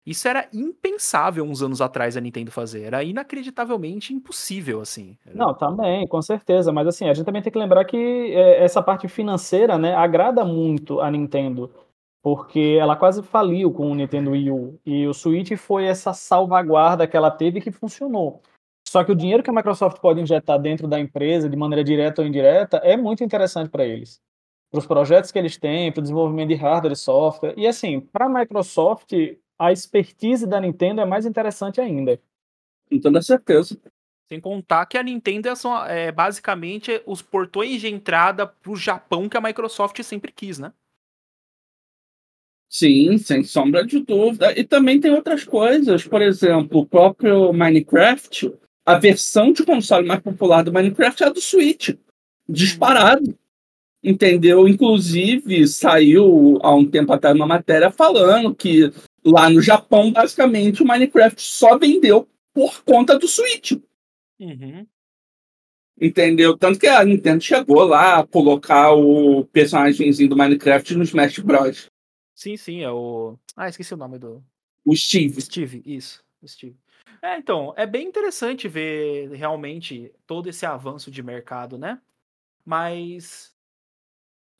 isso 0.07 0.25
era 0.25 0.47
impensável 0.53 1.43
uns 1.43 1.61
anos 1.61 1.81
atrás 1.81 2.15
a 2.15 2.21
Nintendo 2.21 2.49
fazer. 2.49 2.83
Era 2.83 3.03
inacreditavelmente 3.03 4.13
impossível, 4.13 4.79
assim. 4.79 5.17
Não, 5.35 5.53
também, 5.53 6.07
com 6.07 6.21
certeza. 6.21 6.71
Mas 6.71 6.87
assim, 6.87 7.09
a 7.09 7.13
gente 7.13 7.25
também 7.25 7.41
tem 7.41 7.51
que 7.51 7.59
lembrar 7.59 7.83
que 7.83 7.97
é, 8.33 8.63
essa 8.63 8.81
parte 8.81 9.09
financeira, 9.09 9.77
né, 9.77 9.93
agrada 9.93 10.45
muito 10.45 11.01
a 11.01 11.11
Nintendo. 11.11 11.69
Porque 12.23 12.77
ela 12.79 12.95
quase 12.95 13.21
faliu 13.21 13.69
com 13.69 13.91
o 13.91 13.95
Nintendo 13.95 14.31
Wii 14.31 14.49
U. 14.49 14.79
E 14.85 15.05
o 15.05 15.13
Switch 15.13 15.51
foi 15.57 15.83
essa 15.83 16.13
salvaguarda 16.13 17.05
que 17.05 17.17
ela 17.17 17.29
teve 17.29 17.59
que 17.59 17.69
funcionou. 17.69 18.41
Só 18.87 19.03
que 19.03 19.11
o 19.11 19.15
dinheiro 19.15 19.43
que 19.43 19.49
a 19.49 19.53
Microsoft 19.53 19.99
pode 19.99 20.21
injetar 20.21 20.57
dentro 20.57 20.87
da 20.87 20.97
empresa, 20.97 21.49
de 21.49 21.57
maneira 21.57 21.83
direta 21.83 22.21
ou 22.21 22.27
indireta, 22.27 22.77
é 22.77 22.95
muito 22.95 23.25
interessante 23.25 23.69
para 23.69 23.85
eles. 23.85 24.21
Para 24.71 24.79
os 24.79 24.87
projetos 24.87 25.33
que 25.33 25.37
eles 25.39 25.57
têm, 25.57 25.91
para 25.91 25.99
o 25.99 26.01
desenvolvimento 26.01 26.47
de 26.47 26.55
hardware 26.55 26.93
e 26.93 26.95
software. 26.95 27.53
E 27.57 27.67
assim, 27.67 27.99
para 27.99 28.27
a 28.27 28.29
Microsoft, 28.29 29.11
a 29.57 29.71
expertise 29.71 30.45
da 30.45 30.61
Nintendo 30.61 31.01
é 31.01 31.05
mais 31.05 31.25
interessante 31.25 31.81
ainda. 31.81 32.19
Com 32.89 32.99
toda 32.99 33.21
certeza. 33.21 33.77
Sem 34.29 34.41
contar 34.41 34.85
que 34.85 34.97
a 34.97 35.03
Nintendo 35.03 35.47
é, 35.47 35.55
só, 35.55 35.85
é 35.87 36.11
basicamente 36.11 37.01
os 37.05 37.21
portões 37.21 37.79
de 37.79 37.87
entrada 37.87 38.45
para 38.45 38.71
o 38.71 38.75
Japão 38.75 39.29
que 39.29 39.37
a 39.37 39.41
Microsoft 39.41 40.01
sempre 40.03 40.31
quis, 40.31 40.59
né? 40.59 40.73
Sim, 42.69 43.17
sem 43.17 43.43
sombra 43.43 43.85
de 43.85 43.99
dúvida. 43.99 44.57
E 44.59 44.63
também 44.63 44.99
tem 44.99 45.11
outras 45.11 45.45
coisas. 45.45 46.05
Por 46.05 46.21
exemplo, 46.21 46.81
o 46.81 46.85
próprio 46.85 47.53
Minecraft, 47.53 48.53
a 48.85 48.97
versão 48.97 49.53
de 49.53 49.63
console 49.63 50.05
mais 50.05 50.19
popular 50.19 50.63
do 50.63 50.73
Minecraft 50.73 51.23
é 51.23 51.27
a 51.27 51.29
do 51.29 51.39
Switch. 51.39 51.95
Disparado. 52.47 53.37
Entendeu? 54.03 54.67
Inclusive, 54.67 55.65
saiu 55.67 56.59
há 56.61 56.75
um 56.75 56.85
tempo 56.85 57.13
atrás 57.13 57.35
uma 57.35 57.47
matéria 57.47 57.89
falando 57.89 58.53
que 58.53 58.91
Lá 59.29 59.49
no 59.49 59.61
Japão, 59.61 60.11
basicamente, 60.11 60.81
o 60.81 60.87
Minecraft 60.87 61.41
só 61.41 61.77
vendeu 61.77 62.29
por 62.53 62.81
conta 62.83 63.19
do 63.19 63.27
Switch. 63.27 63.73
Uhum. 64.39 64.87
Entendeu? 65.99 66.57
Tanto 66.57 66.79
que 66.79 66.87
a 66.87 67.03
Nintendo 67.03 67.43
chegou 67.43 67.83
lá 67.83 68.19
a 68.19 68.27
colocar 68.27 68.93
o 68.93 69.43
personagemzinho 69.45 70.29
do 70.29 70.37
Minecraft 70.37 70.95
no 70.95 71.03
Smash 71.03 71.39
Bros. 71.39 71.89
Sim, 72.33 72.55
sim, 72.55 72.83
é 72.83 72.91
o. 72.91 73.37
Ah, 73.55 73.67
esqueci 73.67 73.93
o 73.93 73.97
nome 73.97 74.17
do. 74.17 74.43
O 74.85 74.95
Steve. 74.95 75.41
Steve, 75.41 75.81
isso. 75.85 76.23
Steve. 76.45 76.77
É, 77.21 77.37
então, 77.37 77.73
é 77.75 77.85
bem 77.85 78.07
interessante 78.07 78.67
ver 78.67 79.31
realmente 79.31 80.13
todo 80.25 80.47
esse 80.47 80.65
avanço 80.65 81.09
de 81.09 81.21
mercado, 81.21 81.77
né? 81.77 81.99
Mas. 82.63 83.53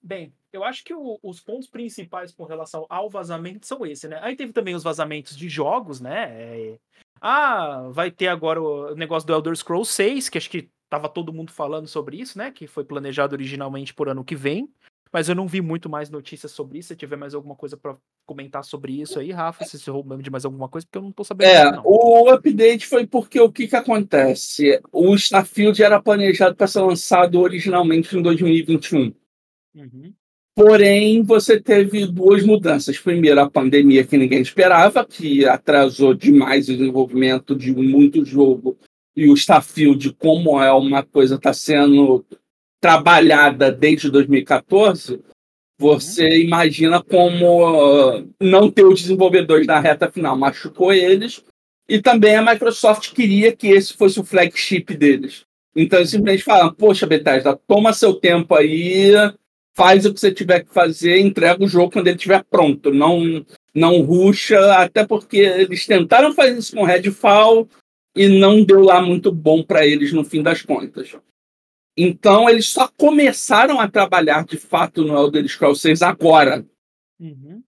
Bem, 0.01 0.33
eu 0.51 0.63
acho 0.63 0.83
que 0.83 0.93
o, 0.93 1.19
os 1.21 1.39
pontos 1.39 1.67
principais 1.67 2.31
com 2.31 2.45
relação 2.45 2.85
ao 2.89 3.09
vazamento 3.09 3.65
são 3.65 3.85
esses, 3.85 4.09
né? 4.09 4.19
Aí 4.21 4.35
teve 4.35 4.53
também 4.53 4.75
os 4.75 4.83
vazamentos 4.83 5.35
de 5.35 5.49
jogos, 5.49 5.99
né? 5.99 6.29
É... 6.29 6.79
Ah, 7.19 7.89
vai 7.91 8.11
ter 8.11 8.27
agora 8.27 8.61
o 8.61 8.95
negócio 8.95 9.27
do 9.27 9.33
Elder 9.33 9.55
Scrolls 9.55 9.91
6, 9.91 10.29
que 10.29 10.37
acho 10.37 10.49
que 10.49 10.69
tava 10.89 11.09
todo 11.09 11.33
mundo 11.33 11.51
falando 11.51 11.87
sobre 11.87 12.17
isso, 12.17 12.37
né? 12.37 12.51
Que 12.51 12.67
foi 12.67 12.83
planejado 12.83 13.35
originalmente 13.35 13.93
por 13.93 14.07
ano 14.07 14.23
que 14.23 14.35
vem. 14.35 14.69
Mas 15.11 15.29
eu 15.29 15.35
não 15.35 15.47
vi 15.47 15.61
muito 15.61 15.89
mais 15.89 16.09
notícias 16.09 16.51
sobre 16.51 16.79
isso. 16.79 16.89
Se 16.89 16.95
tiver 16.95 17.15
mais 17.15 17.33
alguma 17.33 17.55
coisa 17.55 17.77
para 17.77 17.95
comentar 18.25 18.63
sobre 18.63 19.01
isso 19.01 19.19
aí, 19.19 19.31
Rafa, 19.31 19.63
se 19.63 19.79
você 19.79 19.89
roubando 19.89 20.21
de 20.21 20.29
mais 20.29 20.43
alguma 20.43 20.67
coisa, 20.67 20.85
porque 20.85 20.97
eu 20.97 21.01
não 21.01 21.11
tô 21.11 21.23
sabendo. 21.23 21.49
É, 21.49 21.81
o 21.83 22.29
update 22.29 22.85
foi 22.85 23.07
porque 23.07 23.39
o 23.39 23.51
que 23.51 23.67
que 23.67 23.75
acontece? 23.75 24.81
O 24.91 25.15
Starfield 25.15 25.81
era 25.81 26.01
planejado 26.01 26.55
para 26.55 26.67
ser 26.67 26.81
lançado 26.81 27.39
originalmente 27.39 28.15
em 28.17 28.21
2021. 28.21 29.13
Uhum. 29.75 30.13
Porém, 30.57 31.21
você 31.21 31.61
teve 31.61 32.07
duas 32.07 32.43
mudanças. 32.43 32.97
Primeiro, 32.97 33.39
a 33.39 33.47
pandemia 33.47 34.03
que 34.03 34.17
ninguém 34.17 34.41
esperava, 34.41 35.05
que 35.05 35.45
atrasou 35.45 36.15
demais 36.15 36.67
o 36.67 36.75
desenvolvimento 36.75 37.55
de 37.55 37.71
muito 37.75 38.25
jogo. 38.25 38.75
E 39.15 39.29
o 39.29 39.35
Starfield, 39.35 40.15
como 40.15 40.59
é 40.59 40.73
uma 40.73 41.03
coisa 41.03 41.35
está 41.35 41.53
sendo 41.53 42.25
trabalhada 42.81 43.71
desde 43.71 44.09
2014, 44.09 45.21
você 45.79 46.25
uhum. 46.25 46.41
imagina 46.45 47.03
como 47.03 48.17
uh, 48.17 48.27
não 48.41 48.71
ter 48.71 48.83
os 48.83 48.99
desenvolvedores 48.99 49.67
na 49.67 49.79
reta 49.79 50.11
final 50.11 50.35
machucou 50.35 50.91
eles. 50.91 51.43
e 51.87 52.01
também 52.01 52.35
a 52.35 52.41
Microsoft 52.41 53.13
queria 53.13 53.55
que 53.55 53.67
esse 53.67 53.93
fosse 53.93 54.19
o 54.19 54.23
flagship 54.23 54.85
deles. 54.97 55.45
Então 55.75 55.99
eles 55.99 56.09
simplesmente 56.09 56.43
falam, 56.43 56.73
poxa, 56.73 57.05
Bethesda, 57.05 57.55
toma 57.67 57.93
seu 57.93 58.15
tempo 58.15 58.55
aí, 58.55 59.13
faz 59.77 60.07
o 60.07 60.13
que 60.13 60.19
você 60.19 60.31
tiver 60.31 60.63
que 60.63 60.73
fazer, 60.73 61.19
entrega 61.19 61.63
o 61.63 61.67
jogo 61.67 61.91
quando 61.91 62.07
ele 62.07 62.15
estiver 62.15 62.43
pronto. 62.49 62.91
Não, 62.91 63.45
não 63.75 64.01
ruxa, 64.01 64.73
até 64.73 65.05
porque 65.05 65.37
eles 65.37 65.85
tentaram 65.85 66.33
fazer 66.33 66.57
isso 66.57 66.75
com 66.75 66.83
Redfall 66.83 67.69
e 68.15 68.27
não 68.27 68.63
deu 68.63 68.81
lá 68.81 68.99
muito 69.03 69.31
bom 69.31 69.61
para 69.61 69.85
eles 69.85 70.11
no 70.11 70.23
fim 70.23 70.41
das 70.41 70.63
contas. 70.63 71.15
Então 71.95 72.49
eles 72.49 72.65
só 72.69 72.87
começaram 72.97 73.79
a 73.79 73.87
trabalhar 73.87 74.45
de 74.45 74.57
fato 74.57 75.03
no 75.03 75.15
Elder 75.15 75.47
Scrolls 75.47 75.79
6 75.79 76.01
agora. 76.01 76.65
Uhum. 77.19 77.61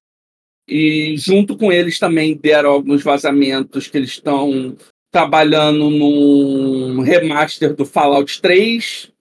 E 0.67 1.15
junto 1.15 1.55
com 1.55 1.71
eles 1.71 1.99
também 1.99 2.35
deram 2.35 2.71
alguns 2.71 3.03
vazamentos 3.03 3.87
que 3.87 3.97
eles 3.97 4.09
estão 4.09 4.75
trabalhando 5.11 5.91
num 5.91 7.01
remaster 7.01 7.75
do 7.75 7.85
Fallout 7.85 8.41
3. 8.41 9.11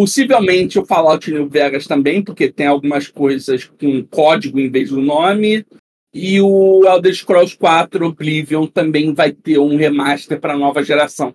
Possivelmente 0.00 0.78
o 0.78 0.86
Fallout 0.86 1.30
New 1.30 1.46
Vegas 1.46 1.86
também, 1.86 2.24
porque 2.24 2.50
tem 2.50 2.66
algumas 2.66 3.06
coisas 3.06 3.66
com 3.66 4.02
código 4.06 4.58
em 4.58 4.70
vez 4.70 4.88
do 4.88 4.98
nome. 4.98 5.66
E 6.14 6.40
o 6.40 6.86
Elder 6.86 7.14
Scrolls 7.14 7.54
4 7.54 8.06
Oblivion 8.06 8.66
também 8.66 9.12
vai 9.12 9.30
ter 9.30 9.58
um 9.58 9.76
remaster 9.76 10.40
para 10.40 10.56
nova 10.56 10.82
geração. 10.82 11.34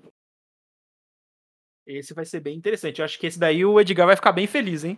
Esse 1.85 2.15
vai 2.15 2.25
ser 2.25 2.39
bem 2.39 2.57
interessante. 2.57 2.97
Eu 2.97 3.05
acho 3.05 3.19
que 3.19 3.27
esse 3.27 3.37
daí 3.37 3.63
o 3.63 3.79
Edgar 3.79 4.07
vai 4.07 4.15
ficar 4.15 4.31
bem 4.31 4.47
feliz, 4.47 4.83
hein? 4.83 4.97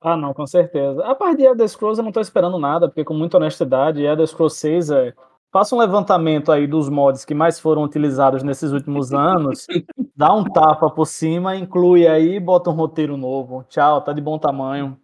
Ah, 0.00 0.16
não, 0.16 0.34
com 0.34 0.44
certeza. 0.44 1.06
A 1.06 1.14
parte 1.14 1.36
de 1.36 1.44
Elder 1.44 1.68
Scrolls 1.68 2.00
eu 2.00 2.02
não 2.02 2.10
estou 2.10 2.20
esperando 2.20 2.58
nada, 2.58 2.88
porque 2.88 3.04
com 3.04 3.14
muita 3.14 3.36
honestidade, 3.36 4.02
Elder 4.02 4.26
Scrolls 4.26 4.58
6 4.58 4.90
é 4.90 5.14
Faça 5.54 5.72
um 5.76 5.78
levantamento 5.78 6.50
aí 6.50 6.66
dos 6.66 6.88
mods 6.88 7.24
que 7.24 7.32
mais 7.32 7.60
foram 7.60 7.84
utilizados 7.84 8.42
nesses 8.42 8.72
últimos 8.72 9.14
anos, 9.14 9.68
dá 10.16 10.34
um 10.34 10.42
tapa 10.42 10.90
por 10.90 11.06
cima, 11.06 11.54
inclui 11.54 12.08
aí, 12.08 12.40
bota 12.40 12.70
um 12.70 12.72
roteiro 12.72 13.16
novo. 13.16 13.64
Tchau, 13.68 14.00
tá 14.00 14.12
de 14.12 14.20
bom 14.20 14.36
tamanho. 14.36 14.98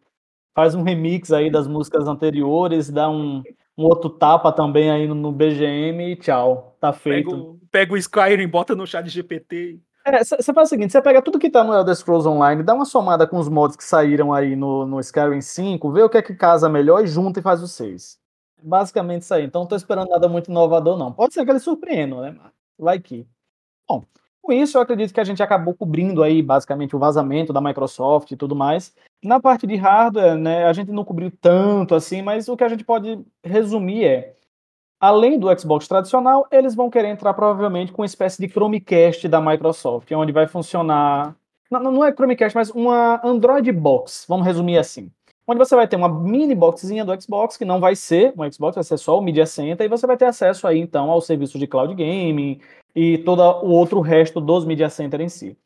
Faz 0.52 0.74
um 0.74 0.82
remix 0.82 1.30
aí 1.30 1.52
das 1.52 1.68
músicas 1.68 2.08
anteriores, 2.08 2.90
dá 2.90 3.08
um, 3.08 3.44
um 3.78 3.84
outro 3.84 4.10
tapa 4.10 4.50
também 4.50 4.90
aí 4.90 5.06
no, 5.06 5.14
no 5.14 5.30
BGM 5.30 6.10
e 6.10 6.16
tchau, 6.16 6.76
tá 6.80 6.92
feito. 6.92 7.30
Pega 7.30 7.40
o, 7.40 7.58
pega 7.70 7.92
o 7.94 7.96
Skyrim, 7.96 8.48
bota 8.48 8.74
no 8.74 8.88
chat 8.88 9.08
GPT. 9.08 9.78
Você 10.04 10.50
é, 10.50 10.52
faz 10.52 10.66
o 10.66 10.70
seguinte, 10.70 10.90
você 10.90 11.00
pega 11.00 11.22
tudo 11.22 11.38
que 11.38 11.48
tá 11.48 11.62
no 11.62 11.72
Elder 11.72 11.94
Scrolls 11.94 12.28
Online, 12.28 12.64
dá 12.64 12.74
uma 12.74 12.86
somada 12.86 13.24
com 13.24 13.38
os 13.38 13.48
mods 13.48 13.76
que 13.76 13.84
saíram 13.84 14.32
aí 14.32 14.56
no, 14.56 14.84
no 14.84 14.98
Skyrim 14.98 15.40
5, 15.40 15.92
vê 15.92 16.02
o 16.02 16.08
que 16.08 16.18
é 16.18 16.22
que 16.22 16.34
casa 16.34 16.68
melhor 16.68 17.04
e 17.04 17.06
junta 17.06 17.38
e 17.38 17.42
faz 17.42 17.62
os 17.62 17.70
6. 17.70 18.18
Basicamente 18.62 19.22
isso 19.22 19.34
aí. 19.34 19.44
Então 19.44 19.62
não 19.62 19.68
tô 19.68 19.76
esperando 19.76 20.08
nada 20.08 20.28
muito 20.28 20.50
inovador, 20.50 20.96
não. 20.98 21.12
Pode 21.12 21.34
ser 21.34 21.44
que 21.44 21.50
eles 21.50 21.62
surpreendam, 21.62 22.20
né? 22.20 22.36
Vai 22.78 22.98
que. 23.00 23.26
Bom, 23.88 24.04
com 24.42 24.52
isso 24.52 24.78
eu 24.78 24.82
acredito 24.82 25.12
que 25.12 25.20
a 25.20 25.24
gente 25.24 25.42
acabou 25.42 25.74
cobrindo 25.74 26.22
aí 26.22 26.42
basicamente 26.42 26.96
o 26.96 26.98
vazamento 26.98 27.52
da 27.52 27.60
Microsoft 27.60 28.30
e 28.30 28.36
tudo 28.36 28.56
mais. 28.56 28.94
Na 29.22 29.38
parte 29.38 29.66
de 29.66 29.76
hardware, 29.76 30.36
né, 30.36 30.64
a 30.64 30.72
gente 30.72 30.90
não 30.90 31.04
cobriu 31.04 31.30
tanto 31.40 31.94
assim, 31.94 32.22
mas 32.22 32.48
o 32.48 32.56
que 32.56 32.64
a 32.64 32.68
gente 32.68 32.84
pode 32.84 33.24
resumir 33.44 34.04
é, 34.04 34.34
além 34.98 35.38
do 35.38 35.58
Xbox 35.58 35.86
tradicional, 35.86 36.46
eles 36.50 36.74
vão 36.74 36.88
querer 36.90 37.08
entrar 37.08 37.34
provavelmente 37.34 37.92
com 37.92 38.02
uma 38.02 38.06
espécie 38.06 38.40
de 38.40 38.48
Chromecast 38.52 39.28
da 39.28 39.40
Microsoft, 39.40 40.10
onde 40.12 40.32
vai 40.32 40.46
funcionar, 40.46 41.36
não, 41.70 41.92
não 41.92 42.04
é 42.04 42.12
Chromecast, 42.12 42.56
mas 42.56 42.70
uma 42.70 43.20
Android 43.24 43.70
Box, 43.72 44.24
vamos 44.28 44.46
resumir 44.46 44.78
assim 44.78 45.10
onde 45.50 45.58
você 45.58 45.74
vai 45.74 45.88
ter 45.88 45.96
uma 45.96 46.08
mini 46.08 46.54
boxzinha 46.54 47.04
do 47.04 47.20
Xbox, 47.20 47.56
que 47.56 47.64
não 47.64 47.80
vai 47.80 47.96
ser 47.96 48.32
um 48.36 48.50
Xbox, 48.50 48.76
vai 48.76 48.84
ser 48.84 48.98
só 48.98 49.18
o 49.18 49.22
Media 49.22 49.46
Center, 49.46 49.84
e 49.84 49.88
você 49.88 50.06
vai 50.06 50.16
ter 50.16 50.26
acesso 50.26 50.66
aí, 50.66 50.78
então, 50.78 51.10
ao 51.10 51.20
serviço 51.20 51.58
de 51.58 51.66
cloud 51.66 51.92
gaming 51.94 52.60
e 52.94 53.18
todo 53.18 53.40
o 53.40 53.70
outro 53.70 54.00
resto 54.00 54.40
dos 54.40 54.64
Media 54.64 54.88
Center 54.88 55.20
em 55.20 55.28
si. 55.28 55.56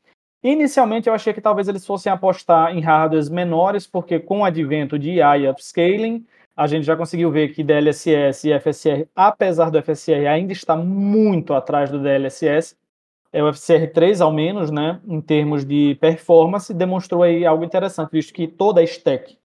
Inicialmente, 0.42 1.09
eu 1.09 1.14
achei 1.14 1.33
que 1.33 1.40
talvez 1.40 1.68
eles 1.68 1.87
fossem 1.87 2.11
apostar 2.11 2.75
em 2.75 2.81
hardwares 2.81 3.29
menores, 3.29 3.87
porque 3.87 4.18
com 4.18 4.40
o 4.40 4.44
advento 4.44 4.99
de 4.99 5.20
AI 5.20 5.49
upscaling, 5.49 6.25
a 6.57 6.66
gente 6.66 6.85
já 6.85 6.97
conseguiu 6.97 7.31
ver 7.31 7.53
que 7.53 7.62
DLSS 7.62 8.49
e 8.49 8.59
FSR, 8.59 9.09
apesar 9.14 9.70
do 9.70 9.83
FSR 9.83 10.27
ainda 10.27 10.53
está 10.53 10.77
muito 10.77 11.53
atrás 11.53 11.90
do 11.90 11.99
DLSS, 11.99 12.77
é 13.33 13.42
o 13.42 13.53
FSR 13.53 13.88
3 13.88 14.20
ao 14.20 14.33
menos, 14.33 14.70
né, 14.70 15.01
em 15.07 15.20
termos 15.20 15.64
de 15.64 15.97
performance, 16.01 16.73
demonstrou 16.73 17.23
aí 17.23 17.44
algo 17.44 17.64
interessante, 17.64 18.12
visto 18.12 18.33
que 18.33 18.47
toda 18.47 18.81
a 18.81 18.85
stack 18.85 19.37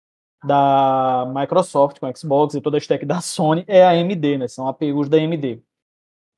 da 0.43 1.31
Microsoft 1.35 1.99
com 1.99 2.15
Xbox 2.15 2.55
e 2.55 2.61
toda 2.61 2.77
a 2.77 2.79
stack 2.79 3.05
da 3.05 3.21
Sony 3.21 3.63
é 3.67 3.83
a 3.83 3.91
AMD, 3.91 4.37
né? 4.37 4.47
São 4.47 4.67
APUs 4.67 5.09
da 5.09 5.17
AMD. 5.17 5.61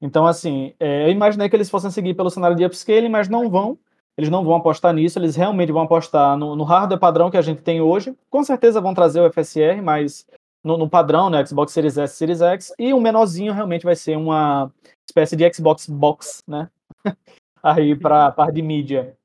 Então, 0.02 0.26
assim, 0.26 0.74
é, 0.80 1.06
eu 1.06 1.12
imaginei 1.12 1.48
que 1.48 1.56
eles 1.56 1.70
fossem 1.70 1.92
seguir 1.92 2.16
pelo 2.16 2.30
cenário 2.30 2.58
de 2.58 2.66
upscaling, 2.66 3.10
mas 3.10 3.30
não 3.30 3.50
vão. 3.50 3.78
Eles 4.18 4.30
não 4.30 4.44
vão 4.44 4.56
apostar 4.56 4.94
nisso, 4.94 5.20
eles 5.20 5.36
realmente 5.36 5.72
vão 5.72 5.84
apostar 5.84 6.36
no, 6.38 6.56
no 6.56 6.64
hardware 6.64 7.00
padrão 7.00 7.32
que 7.32 7.38
a 7.38 7.42
gente 7.42 7.62
tem 7.62 7.82
hoje. 7.82 8.16
Com 8.30 8.44
certeza 8.44 8.82
vão 8.82 8.94
trazer 8.94 9.22
o 9.22 9.32
FSR, 9.32 9.82
mas 9.82 10.28
no, 10.64 10.78
no, 10.78 10.90
padrão, 10.90 11.30
né? 11.30 11.46
Xbox 11.46 11.72
Series 11.72 11.98
S, 11.98 12.16
Series 12.16 12.42
X. 12.42 12.74
E 12.78 12.94
o 12.94 13.00
menorzinho 13.00 13.54
realmente 13.54 13.86
vai 13.86 13.96
ser 13.96 14.18
uma 14.18 14.72
espécie 15.08 15.36
de 15.36 15.54
Xbox 15.54 15.88
Box, 15.88 16.44
né? 16.48 16.70
Aí 17.64 17.96
para 17.96 18.28
a 18.28 18.32
parte 18.32 18.56
de 18.56 18.62
mídia. 18.62 19.16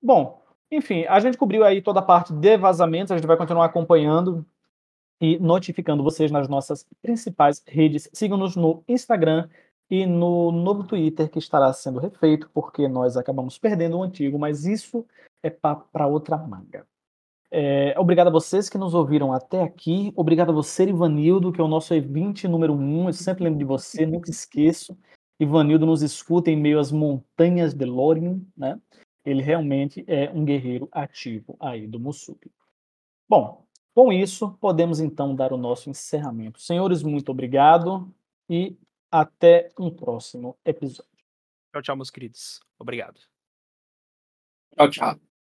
Bom, 0.00 0.41
enfim, 0.72 1.04
a 1.04 1.20
gente 1.20 1.36
cobriu 1.36 1.64
aí 1.64 1.82
toda 1.82 2.00
a 2.00 2.02
parte 2.02 2.32
de 2.32 2.56
vazamentos, 2.56 3.12
a 3.12 3.16
gente 3.16 3.26
vai 3.26 3.36
continuar 3.36 3.66
acompanhando 3.66 4.44
e 5.20 5.38
notificando 5.38 6.02
vocês 6.02 6.30
nas 6.30 6.48
nossas 6.48 6.86
principais 7.02 7.62
redes. 7.66 8.08
Sigam-nos 8.12 8.56
no 8.56 8.82
Instagram 8.88 9.48
e 9.90 10.06
no 10.06 10.50
novo 10.50 10.84
Twitter 10.84 11.28
que 11.28 11.38
estará 11.38 11.70
sendo 11.74 12.00
refeito, 12.00 12.50
porque 12.54 12.88
nós 12.88 13.18
acabamos 13.18 13.58
perdendo 13.58 13.98
o 13.98 14.02
antigo, 14.02 14.38
mas 14.38 14.64
isso 14.64 15.06
é 15.42 15.50
para 15.50 16.06
outra 16.06 16.38
manga. 16.38 16.86
É, 17.50 17.94
obrigado 17.98 18.28
a 18.28 18.30
vocês 18.30 18.70
que 18.70 18.78
nos 18.78 18.94
ouviram 18.94 19.30
até 19.30 19.62
aqui. 19.62 20.10
Obrigado 20.16 20.48
a 20.48 20.54
você, 20.54 20.84
Ivanildo, 20.84 21.52
que 21.52 21.60
é 21.60 21.64
o 21.64 21.68
nosso 21.68 21.92
evento 21.92 22.48
número 22.48 22.72
um. 22.72 23.08
Eu 23.08 23.12
sempre 23.12 23.44
lembro 23.44 23.58
de 23.58 23.64
você, 23.66 24.06
nunca 24.06 24.30
esqueço. 24.30 24.96
Ivanildo 25.38 25.84
nos 25.84 26.00
escuta 26.02 26.50
em 26.50 26.56
meio 26.56 26.78
às 26.80 26.90
montanhas 26.90 27.74
de 27.74 27.84
Lórien, 27.84 28.46
né? 28.56 28.80
Ele 29.24 29.42
realmente 29.42 30.04
é 30.06 30.30
um 30.30 30.44
guerreiro 30.44 30.88
ativo 30.92 31.56
aí 31.60 31.86
do 31.86 32.00
Musubi. 32.00 32.52
Bom, 33.28 33.66
com 33.94 34.12
isso, 34.12 34.52
podemos 34.60 35.00
então 35.00 35.34
dar 35.34 35.52
o 35.52 35.58
nosso 35.58 35.90
encerramento. 35.90 36.60
Senhores, 36.60 37.02
muito 37.02 37.30
obrigado 37.30 38.12
e 38.48 38.76
até 39.10 39.70
um 39.78 39.90
próximo 39.90 40.56
episódio. 40.64 41.10
Tchau, 41.72 41.82
tchau, 41.82 41.96
meus 41.96 42.10
queridos. 42.10 42.60
Obrigado. 42.78 43.20
Tchau, 44.76 44.90
tchau. 44.90 45.31